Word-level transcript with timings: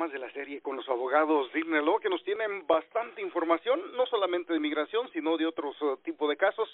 programas 0.00 0.12
de 0.12 0.26
la 0.26 0.32
serie 0.32 0.62
con 0.62 0.76
los 0.76 0.88
abogados 0.88 1.52
Dígnelo, 1.52 1.98
que 1.98 2.08
nos 2.08 2.24
tienen 2.24 2.66
bastante 2.66 3.20
información, 3.20 3.78
no 3.96 4.06
solamente 4.06 4.50
de 4.50 4.56
inmigración, 4.56 5.10
sino 5.12 5.36
de 5.36 5.44
otros 5.44 5.76
uh, 5.82 5.98
tipos 5.98 6.26
de 6.30 6.38
casos. 6.38 6.68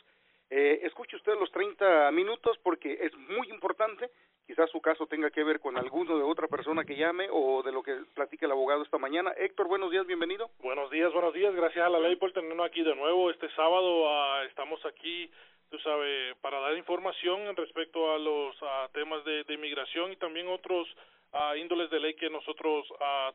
Eh, 0.49 0.79
escuche 0.85 1.17
usted 1.17 1.33
los 1.35 1.51
30 1.51 2.13
minutos 2.13 2.57
porque 2.63 2.93
es 3.01 3.13
muy 3.17 3.49
importante. 3.49 4.11
Quizás 4.47 4.71
su 4.71 4.81
caso 4.81 5.09
tenga 5.09 5.31
que 5.31 5.43
ver 5.43 5.59
con 5.59 5.77
alguno 5.77 6.17
de 6.17 6.23
otra 6.23 6.47
persona 6.47 6.85
que 6.85 6.95
llame 6.95 7.27
o 7.33 7.65
de 7.65 7.73
lo 7.73 7.83
que 7.83 7.97
platique 8.15 8.45
el 8.45 8.53
abogado 8.53 8.85
esta 8.85 8.99
mañana. 8.99 9.33
Héctor, 9.37 9.67
buenos 9.67 9.91
días, 9.91 10.07
bienvenido. 10.07 10.51
Buenos 10.61 10.89
días, 10.93 11.13
buenos 11.13 11.35
días. 11.35 11.53
Gracias 11.53 11.85
a 11.85 11.91
la 11.91 11.99
ley 11.99 12.15
por 12.15 12.33
tenernos 12.33 12.65
aquí 12.65 12.85
de 12.85 12.95
nuevo. 12.95 13.33
Este 13.33 13.51
sábado 13.57 14.05
uh, 14.05 14.45
estamos 14.47 14.79
aquí 14.87 15.29
tú 15.77 15.83
sabes, 15.83 16.37
para 16.41 16.59
dar 16.61 16.77
información 16.77 17.55
respecto 17.55 18.11
a 18.11 18.19
los 18.19 18.57
uh, 18.63 18.89
temas 18.93 19.23
de, 19.25 19.45
inmigración 19.49 20.11
y 20.11 20.17
también 20.17 20.49
otros 20.49 20.89
uh, 21.33 21.55
índoles 21.55 21.91
de 21.91 22.01
ley 22.01 22.15
que 22.15 22.31
nosotros 22.31 22.87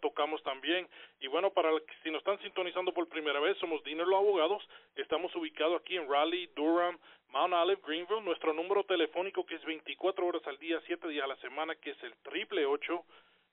tocamos 0.01 0.41
también. 0.41 0.87
Y 1.19 1.27
bueno, 1.27 1.51
para 1.51 1.69
si 2.01 2.09
nos 2.09 2.19
están 2.19 2.39
sintonizando 2.39 2.93
por 2.93 3.07
primera 3.07 3.39
vez, 3.39 3.57
somos 3.59 3.83
Dinero 3.83 4.17
Abogados. 4.17 4.67
Estamos 4.95 5.35
ubicados 5.35 5.79
aquí 5.79 5.97
en 5.97 6.09
Raleigh, 6.09 6.49
Durham, 6.55 6.97
Mount 7.29 7.53
Olive, 7.53 7.81
Greenville. 7.85 8.21
Nuestro 8.21 8.53
número 8.53 8.83
telefónico 8.85 9.45
que 9.45 9.55
es 9.55 9.63
24 9.63 10.25
horas 10.25 10.41
al 10.47 10.57
día, 10.57 10.81
7 10.87 11.07
días 11.09 11.25
a 11.25 11.27
la 11.27 11.35
semana, 11.37 11.75
que 11.75 11.91
es 11.91 12.03
el 12.03 12.15
triple 12.23 12.65
ocho 12.65 13.05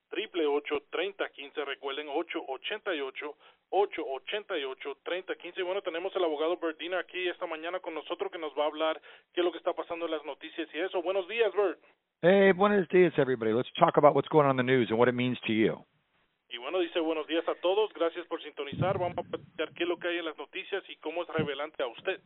triple 0.09 0.47
ocho 0.47 0.83
treinta 0.91 1.29
quince 1.29 1.63
recuerden 1.67 2.09
ocho 2.09 2.43
ochenta 2.49 2.95
y 2.95 3.01
ocho 3.03 3.37
ocho 3.71 4.03
ochenta 4.07 4.57
y 4.59 4.65
ocho 4.65 4.97
treinta 5.05 5.35
quince 5.37 5.61
y 5.61 5.65
bueno 5.65 5.83
tenemos 5.83 6.15
el 6.17 6.25
abogado 6.25 6.57
Bertina 6.57 6.99
aquí 6.99 7.29
esta 7.29 7.47
mañana 7.47 7.81
con 7.81 7.95
nosotros 7.95 8.31
que 8.33 8.39
nos 8.39 8.53
va 8.59 8.65
a 8.65 8.69
hablar 8.69 9.01
qué 9.33 9.41
es 9.41 9.45
lo 9.45 9.53
que 9.53 9.59
está 9.59 9.73
pasando 9.73 10.07
en 10.07 10.13
las 10.13 10.25
noticias 10.25 10.69
y 10.73 10.79
eso 10.79 11.03
buenos 11.03 11.29
días 11.29 11.53
Bert 11.55 11.79
Hey, 12.21 12.51
buenos 12.51 12.89
días, 12.89 13.13
everybody. 13.17 13.53
Let's 13.53 13.71
talk 13.79 13.97
about 13.97 14.17
what's 14.17 14.27
going 14.27 14.45
on 14.45 14.51
in 14.51 14.57
the 14.57 14.65
news 14.65 14.89
and 14.91 14.99
what 14.99 15.07
it 15.07 15.15
means 15.15 15.39
to 15.47 15.53
you. 15.53 15.79
Y 16.51 16.59
bueno, 16.59 16.81
dice 16.81 16.99
buenos 16.99 17.29
días 17.29 17.47
a 17.47 17.55
todos, 17.63 17.93
gracias 17.95 18.27
por 18.27 18.43
sintonizar. 18.43 18.99
Vamos 18.99 19.19
a 19.19 19.23
platicar 19.23 19.73
qué 19.75 19.85
es 19.85 19.89
lo 19.89 19.99
que 19.99 20.09
hay 20.09 20.19
en 20.19 20.25
las 20.25 20.37
noticias 20.37 20.83
y 20.89 20.97
cómo 20.97 21.23
es 21.23 21.29
revelante 21.29 21.81
a 21.85 21.87
usted. 21.87 22.21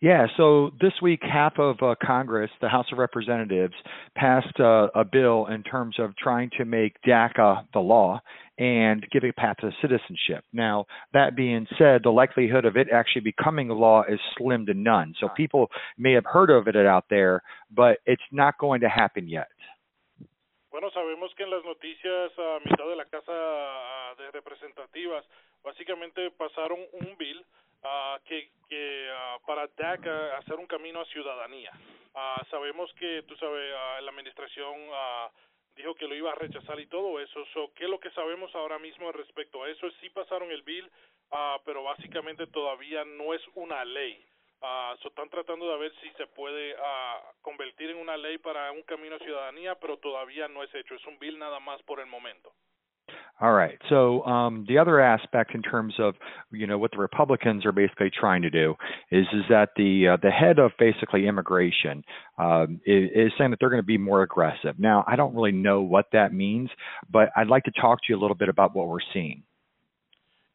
Yeah, 0.00 0.28
so 0.36 0.70
this 0.80 0.92
week, 1.02 1.20
half 1.24 1.58
of 1.58 1.82
uh, 1.82 1.96
Congress, 2.00 2.52
the 2.60 2.68
House 2.68 2.86
of 2.92 2.98
Representatives, 2.98 3.74
passed 4.14 4.60
uh, 4.60 4.86
a 4.94 5.04
bill 5.04 5.46
in 5.46 5.64
terms 5.64 5.98
of 5.98 6.14
trying 6.16 6.50
to 6.56 6.64
make 6.64 6.94
DACA 7.04 7.66
the 7.72 7.80
law 7.80 8.20
and 8.58 9.06
giving 9.10 9.30
a 9.30 9.32
path 9.32 9.56
to 9.58 9.70
citizenship. 9.80 10.44
Now, 10.52 10.86
that 11.12 11.36
being 11.36 11.66
said, 11.78 12.02
the 12.02 12.10
likelihood 12.10 12.64
of 12.64 12.76
it 12.76 12.88
actually 12.92 13.22
becoming 13.22 13.68
law 13.68 14.02
is 14.02 14.18
slim 14.36 14.66
to 14.66 14.74
none. 14.74 15.14
So 15.20 15.28
people 15.36 15.70
may 15.96 16.12
have 16.12 16.26
heard 16.26 16.50
of 16.50 16.66
it 16.66 16.76
out 16.76 17.04
there, 17.08 17.42
but 17.70 17.98
it's 18.04 18.22
not 18.32 18.58
going 18.58 18.80
to 18.80 18.88
happen 18.88 19.28
yet. 19.28 19.48
Bueno, 20.70 20.90
sabemos 20.90 21.34
que 21.34 21.44
en 21.44 21.50
las 21.50 21.64
noticias 21.64 22.38
a 22.38 22.60
mitad 22.64 22.86
de 22.86 22.96
la 22.96 23.04
Casa 23.06 23.32
de 24.18 24.30
Representativas 24.32 25.24
básicamente 25.64 26.30
pasaron 26.32 26.78
un 26.92 27.16
bill 27.18 27.44
uh, 27.82 28.18
que, 28.24 28.50
que 28.68 29.08
uh, 29.10 29.44
para 29.46 29.66
DACA 29.76 30.36
hacer 30.38 30.56
un 30.56 30.66
camino 30.66 31.00
a 31.00 31.04
ciudadanía. 31.06 31.72
Uh, 32.14 32.44
sabemos 32.50 32.92
que, 32.94 33.22
tú 33.26 33.34
sabes, 33.36 33.72
uh, 33.72 34.02
la 34.02 34.10
administración 34.10 34.74
uh, 34.88 35.30
dijo 35.78 35.94
que 35.94 36.08
lo 36.08 36.14
iba 36.14 36.32
a 36.32 36.34
rechazar 36.34 36.78
y 36.80 36.86
todo 36.86 37.20
eso. 37.20 37.44
So, 37.54 37.72
¿Qué 37.74 37.84
es 37.84 37.90
lo 37.90 38.00
que 38.00 38.10
sabemos 38.10 38.54
ahora 38.54 38.78
mismo 38.78 39.10
respecto 39.12 39.62
a 39.62 39.70
eso? 39.70 39.88
Sí 40.00 40.10
pasaron 40.10 40.50
el 40.50 40.62
bill, 40.62 40.84
uh, 41.30 41.62
pero 41.64 41.84
básicamente 41.84 42.46
todavía 42.48 43.04
no 43.04 43.32
es 43.32 43.42
una 43.54 43.84
ley. 43.84 44.22
Uh, 44.60 44.96
so 45.00 45.08
están 45.08 45.30
tratando 45.30 45.70
de 45.70 45.78
ver 45.78 45.92
si 46.00 46.10
se 46.10 46.26
puede 46.26 46.74
uh, 46.74 47.42
convertir 47.42 47.90
en 47.90 47.98
una 47.98 48.16
ley 48.16 48.38
para 48.38 48.72
un 48.72 48.82
camino 48.82 49.14
a 49.14 49.20
ciudadanía, 49.20 49.76
pero 49.76 49.98
todavía 49.98 50.48
no 50.48 50.64
es 50.64 50.74
hecho. 50.74 50.96
Es 50.96 51.06
un 51.06 51.18
bill 51.18 51.38
nada 51.38 51.60
más 51.60 51.80
por 51.84 52.00
el 52.00 52.06
momento. 52.06 52.52
All 53.40 53.52
right. 53.52 53.78
So 53.88 54.24
um, 54.24 54.64
the 54.66 54.78
other 54.78 54.98
aspect, 54.98 55.54
in 55.54 55.62
terms 55.62 55.94
of 56.00 56.14
you 56.50 56.66
know 56.66 56.76
what 56.76 56.90
the 56.90 56.98
Republicans 56.98 57.64
are 57.64 57.72
basically 57.72 58.10
trying 58.10 58.42
to 58.42 58.50
do, 58.50 58.74
is 59.12 59.26
is 59.32 59.44
that 59.48 59.70
the 59.76 60.08
uh, 60.08 60.16
the 60.20 60.30
head 60.30 60.58
of 60.58 60.72
basically 60.76 61.28
immigration 61.28 62.02
um, 62.36 62.80
is, 62.84 63.10
is 63.14 63.32
saying 63.38 63.50
that 63.50 63.60
they're 63.60 63.70
going 63.70 63.82
to 63.82 63.86
be 63.86 63.98
more 63.98 64.22
aggressive. 64.22 64.78
Now, 64.78 65.04
I 65.06 65.14
don't 65.14 65.34
really 65.36 65.52
know 65.52 65.82
what 65.82 66.06
that 66.12 66.32
means, 66.32 66.68
but 67.08 67.30
I'd 67.36 67.46
like 67.46 67.62
to 67.64 67.72
talk 67.80 68.00
to 68.00 68.06
you 68.08 68.18
a 68.18 68.20
little 68.20 68.34
bit 68.34 68.48
about 68.48 68.74
what 68.74 68.88
we're 68.88 69.06
seeing. 69.14 69.44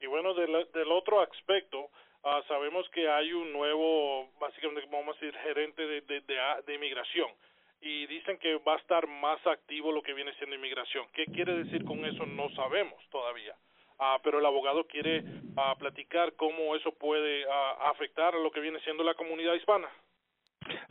Y 0.01 0.07
bueno, 0.07 0.33
del, 0.33 0.51
del 0.73 0.91
otro 0.91 1.21
aspecto, 1.23 1.87
uh, 2.25 2.41
sabemos 2.49 2.83
que 2.93 3.07
hay 3.07 3.31
un 3.31 3.53
nuevo, 3.53 4.27
básicamente, 4.41 4.83
vamos 4.91 5.15
a 5.15 5.25
decir, 5.25 5.33
gerente 5.39 5.81
de, 5.87 6.01
de, 6.01 6.19
de, 6.27 6.35
de 6.67 6.75
inmigración. 6.75 7.29
Y 7.83 8.07
dicen 8.07 8.37
que 8.37 8.55
va 8.57 8.75
a 8.75 8.77
estar 8.77 9.05
más 9.07 9.45
activo 9.45 9.91
lo 9.91 10.01
que 10.01 10.13
viene 10.13 10.33
siendo 10.35 10.55
inmigración. 10.55 11.05
¿Qué 11.13 11.25
quiere 11.25 11.53
decir 11.63 11.83
con 11.83 12.05
eso? 12.05 12.25
No 12.25 12.49
sabemos 12.55 13.03
todavía. 13.09 13.53
Uh, 13.99 14.19
pero 14.23 14.39
el 14.39 14.45
abogado 14.45 14.85
quiere 14.87 15.19
uh, 15.19 15.77
platicar 15.77 16.33
cómo 16.33 16.75
eso 16.75 16.93
puede 16.93 17.45
uh, 17.45 17.83
afectar 17.91 18.33
a 18.35 18.39
lo 18.39 18.51
que 18.51 18.61
viene 18.61 18.79
siendo 18.81 19.03
la 19.03 19.13
comunidad 19.15 19.53
hispana. 19.53 19.89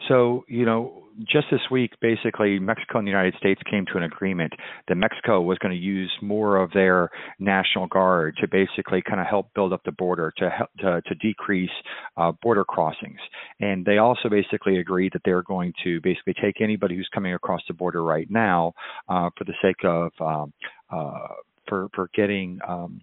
So, 0.09 0.45
you 0.49 0.65
know, 0.65 1.03
just 1.21 1.47
this 1.51 1.61
week, 1.71 1.93
basically, 2.01 2.59
Mexico 2.59 2.99
and 2.99 3.07
the 3.07 3.11
United 3.11 3.35
States 3.39 3.61
came 3.71 3.85
to 3.87 3.99
an 3.99 4.03
agreement 4.03 4.53
that 4.89 4.95
Mexico 4.95 5.41
was 5.41 5.59
going 5.59 5.73
to 5.73 5.81
use 5.81 6.11
more 6.23 6.57
of 6.57 6.71
their 6.73 7.11
National 7.39 7.87
Guard 7.87 8.37
to 8.41 8.49
basically 8.49 9.03
kind 9.03 9.21
of 9.21 9.27
help 9.27 9.53
build 9.55 9.73
up 9.73 9.83
the 9.85 9.93
border, 9.93 10.33
to 10.39 10.51
help, 10.51 10.71
to, 10.79 11.03
to 11.07 11.15
decrease 11.17 11.71
uh, 12.17 12.33
border 12.43 12.65
crossings. 12.65 13.21
And 13.61 13.85
they 13.85 13.99
also 13.99 14.29
basically 14.29 14.79
agreed 14.79 15.13
that 15.13 15.23
they're 15.25 15.43
going 15.43 15.73
to 15.85 16.01
basically 16.01 16.35
take 16.43 16.61
anybody 16.61 16.97
who's 16.97 17.11
coming 17.13 17.35
across 17.35 17.61
the 17.69 17.75
border 17.75 18.03
right 18.03 18.31
now 18.31 18.73
uh, 19.09 19.31
for 19.37 19.45
the 19.45 19.55
sake 19.63 19.85
of 19.85 20.13
um, 20.21 20.53
uh, 20.91 21.29
for 21.69 21.89
for 21.95 22.09
getting 22.15 22.59
um, 22.67 23.01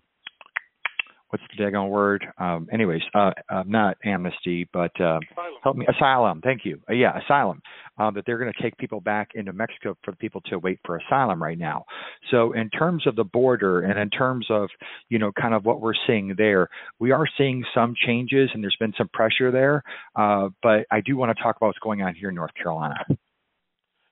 what's 1.29 1.43
the 1.55 1.63
daggone 1.63 1.89
word? 1.89 2.25
Um, 2.37 2.67
anyways, 2.71 3.01
uh, 3.13 3.31
uh, 3.49 3.63
not 3.65 3.97
amnesty, 4.03 4.67
but 4.73 4.99
uh, 4.99 5.19
help 5.63 5.75
me, 5.77 5.85
asylum. 5.87 6.41
Thank 6.41 6.65
you. 6.65 6.79
Uh, 6.89 6.93
yeah, 6.93 7.19
asylum. 7.23 7.61
Um, 7.97 8.13
that 8.13 8.23
they're 8.25 8.37
going 8.37 8.51
to 8.51 8.63
take 8.63 8.77
people 8.77 9.01
back 9.01 9.31
into 9.35 9.51
Mexico 9.51 9.97
for 10.03 10.13
people 10.15 10.39
to 10.45 10.57
wait 10.57 10.79
for 10.85 10.97
asylum 10.97 11.43
right 11.43 11.57
now. 11.57 11.83
So, 12.31 12.53
in 12.53 12.69
terms 12.69 13.05
of 13.05 13.17
the 13.17 13.25
border 13.25 13.81
and 13.81 13.99
in 13.99 14.09
terms 14.09 14.47
of 14.49 14.69
you 15.09 15.19
know 15.19 15.31
kind 15.33 15.53
of 15.53 15.65
what 15.65 15.81
we're 15.81 15.93
seeing 16.07 16.33
there, 16.37 16.69
we 16.99 17.11
are 17.11 17.25
seeing 17.37 17.63
some 17.73 17.93
changes 18.05 18.49
and 18.53 18.63
there's 18.63 18.77
been 18.79 18.93
some 18.97 19.09
pressure 19.13 19.51
there. 19.51 19.83
Uh, 20.15 20.49
but 20.63 20.85
I 20.91 21.01
do 21.01 21.17
want 21.17 21.35
to 21.35 21.43
talk 21.43 21.57
about 21.57 21.67
what's 21.67 21.79
going 21.79 22.01
on 22.01 22.15
here 22.15 22.29
in 22.29 22.35
North 22.35 22.53
Carolina. 22.55 22.95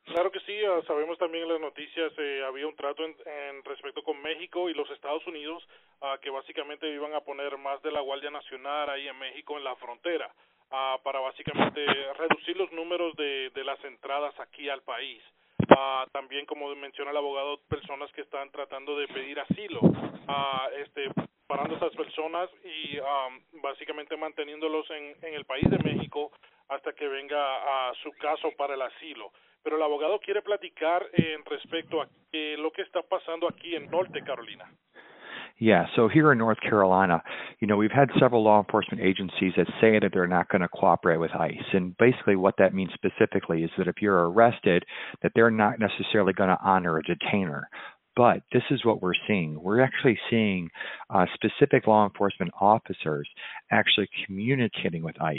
Claro 0.08 0.32
que 0.32 0.40
sí, 0.42 0.64
uh, 0.64 0.82
sabemos 0.84 1.18
también 1.18 1.44
en 1.44 1.50
las 1.50 1.60
noticias 1.60 2.14
eh, 2.18 2.42
había 2.48 2.66
un 2.66 2.76
trato 2.78 3.04
en, 3.04 3.14
en, 3.26 3.64
respecto 3.66 4.02
con 4.04 4.22
México 4.22 4.70
y 4.70 4.74
los 4.74 4.90
Estados 4.92 5.26
Unidos 5.28 5.68
uh, 6.00 6.18
que 6.22 6.30
básicamente 6.30 6.90
iban 6.90 7.14
a 7.14 7.20
poner 7.20 7.58
más 7.58 7.82
de 7.82 7.92
la 7.92 8.00
Guardia 8.00 8.32
Nacional 8.32 8.90
ahí 8.90 9.06
en 9.10 9.20
México 9.20 9.58
en 9.58 9.66
la 9.66 9.76
frontera 9.76 10.32
uh, 10.72 11.04
para 11.04 11.20
básicamente 11.20 11.86
reducir 12.18 12.56
los 12.56 12.72
números 12.72 13.18
de, 13.18 13.50
de 13.50 13.64
las 13.66 13.84
entradas 13.84 14.34
aquí 14.40 14.70
al 14.70 14.82
país. 14.82 15.22
también, 16.14 16.46
como 16.46 16.74
menciona 16.76 17.12
el 17.12 17.18
abogado, 17.18 17.60
personas 17.68 18.10
que 18.14 18.22
están 18.22 18.50
tratando 18.52 18.98
de 18.98 19.08
pedir 19.10 19.38
asilo, 19.42 19.82
este, 20.78 21.12
parando 21.48 21.76
a 21.76 21.78
esas 21.78 21.96
personas 21.96 22.50
y 22.64 22.98
um, 22.98 23.62
básicamente 23.62 24.16
manteniéndolos 24.16 24.90
en, 24.92 25.16
en 25.22 25.34
el 25.34 25.44
país 25.44 25.70
de 25.70 25.80
México 25.80 26.32
hasta 26.70 26.94
que 26.94 27.08
venga 27.08 27.90
a 27.90 27.94
su 27.96 28.12
caso 28.14 28.52
para 28.58 28.76
el 28.76 28.82
asilo 28.82 29.32
pero 29.68 29.76
el 29.76 29.84
abogado 29.84 30.18
quiere 30.20 30.42
platicar 30.42 31.06
en 31.12 31.44
respecto 31.44 32.02
a 32.02 32.08
eh, 32.32 32.56
lo 32.58 32.72
que 32.72 32.84
está 32.84 33.02
pasando 33.02 33.50
aquí 33.50 33.76
en 33.76 33.92
Norte 33.92 34.22
Carolina. 34.22 34.64
Yeah, 35.58 35.88
so 35.94 36.08
here 36.08 36.32
in 36.32 36.38
North 36.38 36.60
Carolina, 36.62 37.22
you 37.60 37.68
know, 37.68 37.76
we've 37.76 37.92
had 37.92 38.08
several 38.18 38.46
law 38.46 38.60
enforcement 38.60 39.04
agencies 39.04 39.52
that 39.58 39.68
say 39.82 40.00
that 40.00 40.12
they're 40.14 40.26
not 40.26 40.48
going 40.48 40.62
to 40.62 40.70
cooperate 40.70 41.18
with 41.18 41.32
ICE. 41.32 41.66
And 41.74 41.98
basically 41.98 42.38
what 42.38 42.56
that 42.60 42.74
means 42.74 42.92
specifically 42.94 43.64
is 43.64 43.72
that 43.78 43.90
if 43.90 43.96
you're 44.02 44.30
arrested, 44.30 44.86
that 45.22 45.34
they're 45.36 45.52
not 45.52 45.80
necessarily 45.80 46.32
going 46.32 46.50
to 46.50 46.58
honor 46.64 47.00
a 47.00 47.04
detainer. 47.04 47.68
But 48.18 48.42
this 48.52 48.64
is 48.72 48.84
what 48.84 49.04
we're 49.04 49.14
seeing. 49.28 49.62
We're 49.62 49.82
actually 49.82 50.18
seeing 50.28 50.72
uh, 51.12 51.28
specific 51.36 51.86
law 51.86 52.04
enforcement 52.04 52.52
officers 52.60 53.30
actually 53.72 54.10
communicating 54.26 55.04
with 55.04 55.22
ICE. 55.22 55.38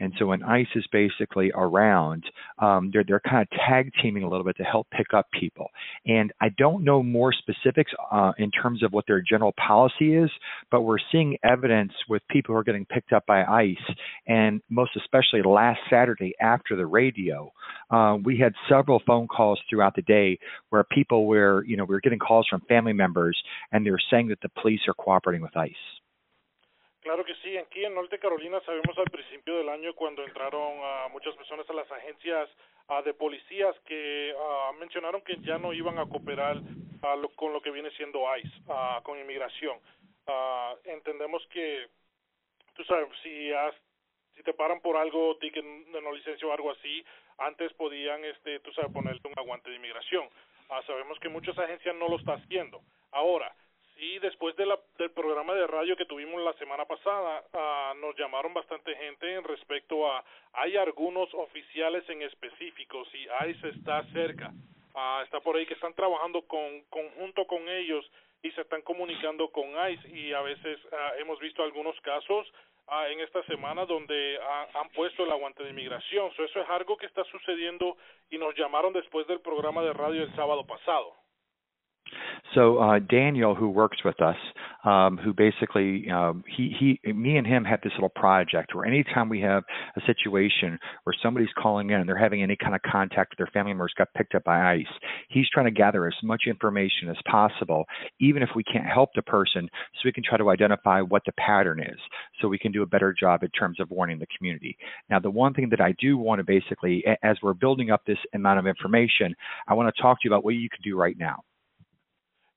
And 0.00 0.14
so 0.18 0.26
when 0.26 0.42
ICE 0.42 0.66
is 0.74 0.86
basically 0.90 1.52
around, 1.54 2.24
um, 2.58 2.90
they're 2.92 3.04
they're 3.06 3.20
kind 3.20 3.42
of 3.42 3.58
tag 3.68 3.92
teaming 4.02 4.22
a 4.22 4.28
little 4.28 4.44
bit 4.44 4.56
to 4.56 4.62
help 4.62 4.88
pick 4.90 5.12
up 5.14 5.26
people. 5.38 5.68
And 6.06 6.32
I 6.40 6.48
don't 6.56 6.84
know 6.84 7.02
more 7.02 7.34
specifics 7.34 7.92
uh, 8.10 8.32
in 8.38 8.50
terms 8.50 8.82
of 8.82 8.92
what 8.92 9.04
their 9.06 9.20
general 9.20 9.52
policy 9.52 10.14
is, 10.14 10.30
but 10.70 10.82
we're 10.82 10.96
seeing 11.12 11.36
evidence 11.44 11.92
with 12.08 12.22
people 12.30 12.54
who 12.54 12.58
are 12.58 12.64
getting 12.64 12.86
picked 12.86 13.12
up 13.12 13.26
by 13.26 13.44
ICE. 13.44 13.94
And 14.26 14.62
most 14.70 14.92
especially 14.96 15.42
last 15.42 15.80
Saturday 15.90 16.32
after 16.40 16.76
the 16.76 16.86
radio, 16.86 17.52
uh, 17.90 18.16
we 18.24 18.38
had 18.38 18.54
several 18.70 19.02
phone 19.06 19.28
calls 19.28 19.60
throughout 19.68 19.94
the 19.94 20.02
day 20.02 20.38
where 20.70 20.84
people 20.84 21.26
were, 21.26 21.62
you 21.66 21.76
know, 21.76 21.84
we 21.84 21.94
were 21.94 22.00
getting 22.06 22.22
calls 22.22 22.46
from 22.48 22.60
family 22.68 22.92
members 22.92 23.36
and 23.72 23.84
they 23.84 23.90
were 23.90 24.06
saying 24.10 24.28
that 24.28 24.40
the 24.40 24.52
police 24.62 24.82
are 24.86 24.94
cooperating 24.94 25.42
with 25.42 25.56
ICE. 25.56 25.84
Claro 27.06 27.24
que 27.24 27.36
sí, 27.36 27.56
aquí 27.56 27.84
en 27.84 27.94
Norte 27.94 28.18
Carolina 28.18 28.60
sabemos 28.66 28.98
al 28.98 29.10
principio 29.12 29.58
del 29.58 29.68
año 29.68 29.94
cuando 29.94 30.24
entraron 30.24 30.78
uh, 30.80 31.08
muchas 31.12 31.36
personas 31.36 31.64
a 31.70 31.72
las 31.72 31.88
agencias 31.92 32.48
uh, 32.88 33.00
de 33.04 33.14
policías 33.14 33.76
que 33.86 34.34
uh, 34.34 34.72
mencionaron 34.74 35.22
que 35.22 35.36
ya 35.42 35.56
no 35.56 35.72
iban 35.72 36.00
a 36.00 36.06
cooperar 36.06 36.56
lo, 37.22 37.28
con 37.36 37.52
lo 37.52 37.60
que 37.62 37.70
viene 37.70 37.90
siendo 37.92 38.24
ICE, 38.36 38.50
con 39.04 39.20
inmigración. 39.20 39.78
entendemos 40.84 41.46
que, 41.52 41.86
tú 42.74 42.82
sabes, 42.82 43.06
si, 43.22 43.52
has, 43.52 43.74
si 44.34 44.42
te 44.42 44.52
paran 44.52 44.80
por 44.80 44.96
algo, 44.96 45.36
ticket 45.36 45.64
de 45.64 46.02
no 46.02 46.10
licencia 46.10 46.48
o 46.48 46.52
algo 46.52 46.72
así, 46.72 47.04
antes 47.38 47.72
podían, 47.74 48.24
este, 48.24 48.58
tú 48.58 48.72
sabes, 48.72 48.90
ponerle 48.90 49.20
un 49.24 49.38
aguante 49.38 49.70
de 49.70 49.76
inmigración. 49.76 50.28
Sabemos 50.86 51.18
que 51.20 51.28
muchas 51.28 51.58
agencias 51.58 51.94
no 51.96 52.08
lo 52.08 52.16
están 52.16 52.40
haciendo. 52.40 52.80
Ahora, 53.12 53.54
Sí, 53.96 54.18
después 54.18 54.54
de 54.56 54.66
la, 54.66 54.78
del 54.98 55.10
programa 55.12 55.54
de 55.54 55.66
radio 55.66 55.96
que 55.96 56.04
tuvimos 56.04 56.42
la 56.42 56.52
semana 56.58 56.84
pasada, 56.84 57.42
uh, 57.54 57.98
nos 57.98 58.14
llamaron 58.18 58.52
bastante 58.52 58.94
gente 58.94 59.34
en 59.34 59.42
respecto 59.42 60.12
a, 60.12 60.22
hay 60.52 60.76
algunos 60.76 61.32
oficiales 61.32 62.06
en 62.10 62.20
específico, 62.20 63.06
si 63.06 63.26
ICE 63.48 63.68
está 63.70 64.04
cerca, 64.12 64.52
uh, 64.94 65.22
está 65.24 65.40
por 65.40 65.56
ahí 65.56 65.64
que 65.64 65.72
están 65.72 65.94
trabajando 65.94 66.42
con, 66.42 66.82
conjunto 66.90 67.46
con 67.46 67.66
ellos 67.70 68.04
y 68.42 68.50
se 68.50 68.60
están 68.60 68.82
comunicando 68.82 69.48
con 69.48 69.64
ICE 69.70 70.08
y 70.10 70.34
a 70.34 70.42
veces 70.42 70.78
uh, 70.92 71.18
hemos 71.18 71.40
visto 71.40 71.62
algunos 71.62 71.98
casos 72.02 72.46
uh, 72.88 73.10
en 73.10 73.20
esta 73.20 73.42
semana 73.44 73.84
donde 73.86 74.38
han 74.74 74.88
puesto 74.90 75.24
el 75.24 75.30
aguante 75.30 75.62
de 75.62 75.70
inmigración. 75.70 76.32
So, 76.34 76.44
eso 76.44 76.60
es 76.60 76.68
algo 76.68 76.96
que 76.96 77.06
está 77.06 77.24
sucediendo 77.24 77.96
y 78.30 78.38
nos 78.38 78.54
llamaron 78.56 78.92
después 78.92 79.26
del 79.26 79.40
programa 79.40 79.82
de 79.82 79.92
radio 79.92 80.22
el 80.22 80.34
sábado 80.34 80.66
pasado. 80.66 81.14
So 82.54 82.78
uh, 82.78 82.98
Daniel, 83.00 83.54
who 83.54 83.68
works 83.68 83.98
with 84.04 84.20
us, 84.22 84.36
um, 84.84 85.18
who 85.18 85.34
basically 85.34 86.08
um, 86.10 86.44
he 86.46 86.98
he 87.04 87.12
me 87.12 87.36
and 87.36 87.46
him 87.46 87.64
have 87.64 87.80
this 87.82 87.92
little 87.94 88.08
project 88.08 88.74
where 88.74 88.86
anytime 88.86 89.28
we 89.28 89.40
have 89.40 89.64
a 89.96 90.00
situation 90.06 90.78
where 91.04 91.14
somebody's 91.22 91.48
calling 91.58 91.90
in 91.90 92.00
and 92.00 92.08
they're 92.08 92.16
having 92.16 92.42
any 92.42 92.56
kind 92.56 92.74
of 92.74 92.80
contact 92.82 93.32
with 93.32 93.38
their 93.38 93.52
family 93.52 93.72
members 93.72 93.92
got 93.98 94.12
picked 94.14 94.34
up 94.34 94.44
by 94.44 94.74
ICE, 94.74 94.86
he's 95.28 95.48
trying 95.52 95.66
to 95.66 95.72
gather 95.72 96.06
as 96.06 96.14
much 96.22 96.44
information 96.46 97.10
as 97.10 97.16
possible, 97.28 97.84
even 98.20 98.42
if 98.42 98.50
we 98.54 98.62
can't 98.62 98.86
help 98.86 99.10
the 99.14 99.22
person, 99.22 99.68
so 99.94 100.00
we 100.04 100.12
can 100.12 100.22
try 100.22 100.38
to 100.38 100.50
identify 100.50 101.00
what 101.00 101.22
the 101.26 101.32
pattern 101.32 101.80
is, 101.80 101.98
so 102.40 102.48
we 102.48 102.58
can 102.58 102.72
do 102.72 102.82
a 102.82 102.86
better 102.86 103.14
job 103.18 103.42
in 103.42 103.50
terms 103.50 103.80
of 103.80 103.90
warning 103.90 104.18
the 104.18 104.26
community. 104.36 104.76
Now, 105.10 105.18
the 105.18 105.30
one 105.30 105.52
thing 105.52 105.68
that 105.70 105.80
I 105.80 105.94
do 106.00 106.16
want 106.16 106.38
to 106.38 106.44
basically, 106.44 107.04
as 107.22 107.36
we're 107.42 107.54
building 107.54 107.90
up 107.90 108.02
this 108.06 108.18
amount 108.34 108.60
of 108.60 108.66
information, 108.66 109.34
I 109.66 109.74
want 109.74 109.94
to 109.94 110.02
talk 110.02 110.20
to 110.20 110.28
you 110.28 110.32
about 110.32 110.44
what 110.44 110.54
you 110.54 110.68
can 110.68 110.80
do 110.82 110.96
right 110.96 111.16
now. 111.18 111.42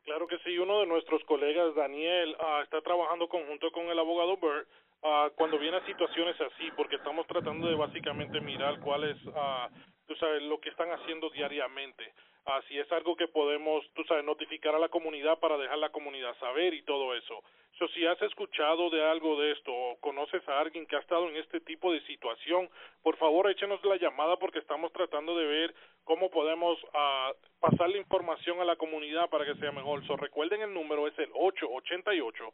Claro 0.09 0.25
que 0.25 0.39
sí, 0.39 0.57
uno 0.57 0.79
de 0.79 0.87
nuestros 0.87 1.23
colegas, 1.25 1.75
Daniel, 1.75 2.35
uh, 2.39 2.63
está 2.63 2.81
trabajando 2.81 3.29
conjunto 3.29 3.71
con 3.71 3.85
el 3.91 3.99
abogado 3.99 4.37
Burt 4.37 4.67
uh, 5.01 5.29
cuando 5.35 5.57
viene 5.57 5.77
a 5.77 5.85
situaciones 5.85 6.39
así, 6.39 6.71
porque 6.75 6.95
estamos 6.95 7.25
tratando 7.27 7.67
de 7.67 7.75
básicamente 7.75 8.39
mirar 8.41 8.79
cuál 8.79 9.03
es, 9.05 9.17
uh, 9.25 9.69
tú 10.07 10.15
sabes, 10.15 10.41
lo 10.43 10.59
que 10.59 10.69
están 10.69 10.91
haciendo 10.91 11.29
diariamente. 11.29 12.13
Uh, 12.45 12.61
si 12.67 12.79
es 12.79 12.91
algo 12.91 13.15
que 13.15 13.27
podemos, 13.27 13.85
tú 13.93 14.03
sabes, 14.05 14.23
notificar 14.23 14.73
a 14.73 14.79
la 14.79 14.89
comunidad 14.89 15.39
para 15.39 15.57
dejar 15.57 15.77
la 15.77 15.89
comunidad 15.89 16.37
saber 16.39 16.73
y 16.73 16.83
todo 16.83 17.13
eso. 17.15 17.43
So, 17.77 17.87
si 17.89 18.05
has 18.05 18.21
escuchado 18.21 18.89
de 18.89 19.03
algo 19.03 19.39
de 19.39 19.51
esto 19.51 19.71
o 19.73 19.97
conoces 20.01 20.45
a 20.49 20.59
alguien 20.59 20.85
que 20.85 20.95
ha 20.95 20.99
estado 20.99 21.29
en 21.29 21.37
este 21.37 21.61
tipo 21.61 21.93
de 21.93 22.01
situación, 22.01 22.69
por 23.01 23.15
favor 23.17 23.49
échenos 23.49 23.83
la 23.85 23.95
llamada 23.97 24.37
porque 24.37 24.59
estamos 24.59 24.91
tratando 24.91 25.37
de 25.37 25.45
ver 25.45 25.75
cómo 26.03 26.29
podemos 26.29 26.81
uh, 26.83 27.33
pasar 27.59 27.89
la 27.89 27.97
información 27.97 28.59
a 28.59 28.65
la 28.65 28.75
comunidad 28.75 29.29
para 29.29 29.45
que 29.45 29.55
sea 29.55 29.71
mejor. 29.71 30.05
So, 30.07 30.17
recuerden 30.17 30.61
el 30.61 30.73
número 30.73 31.07
es 31.07 31.17
el 31.19 31.29
888 31.33 32.51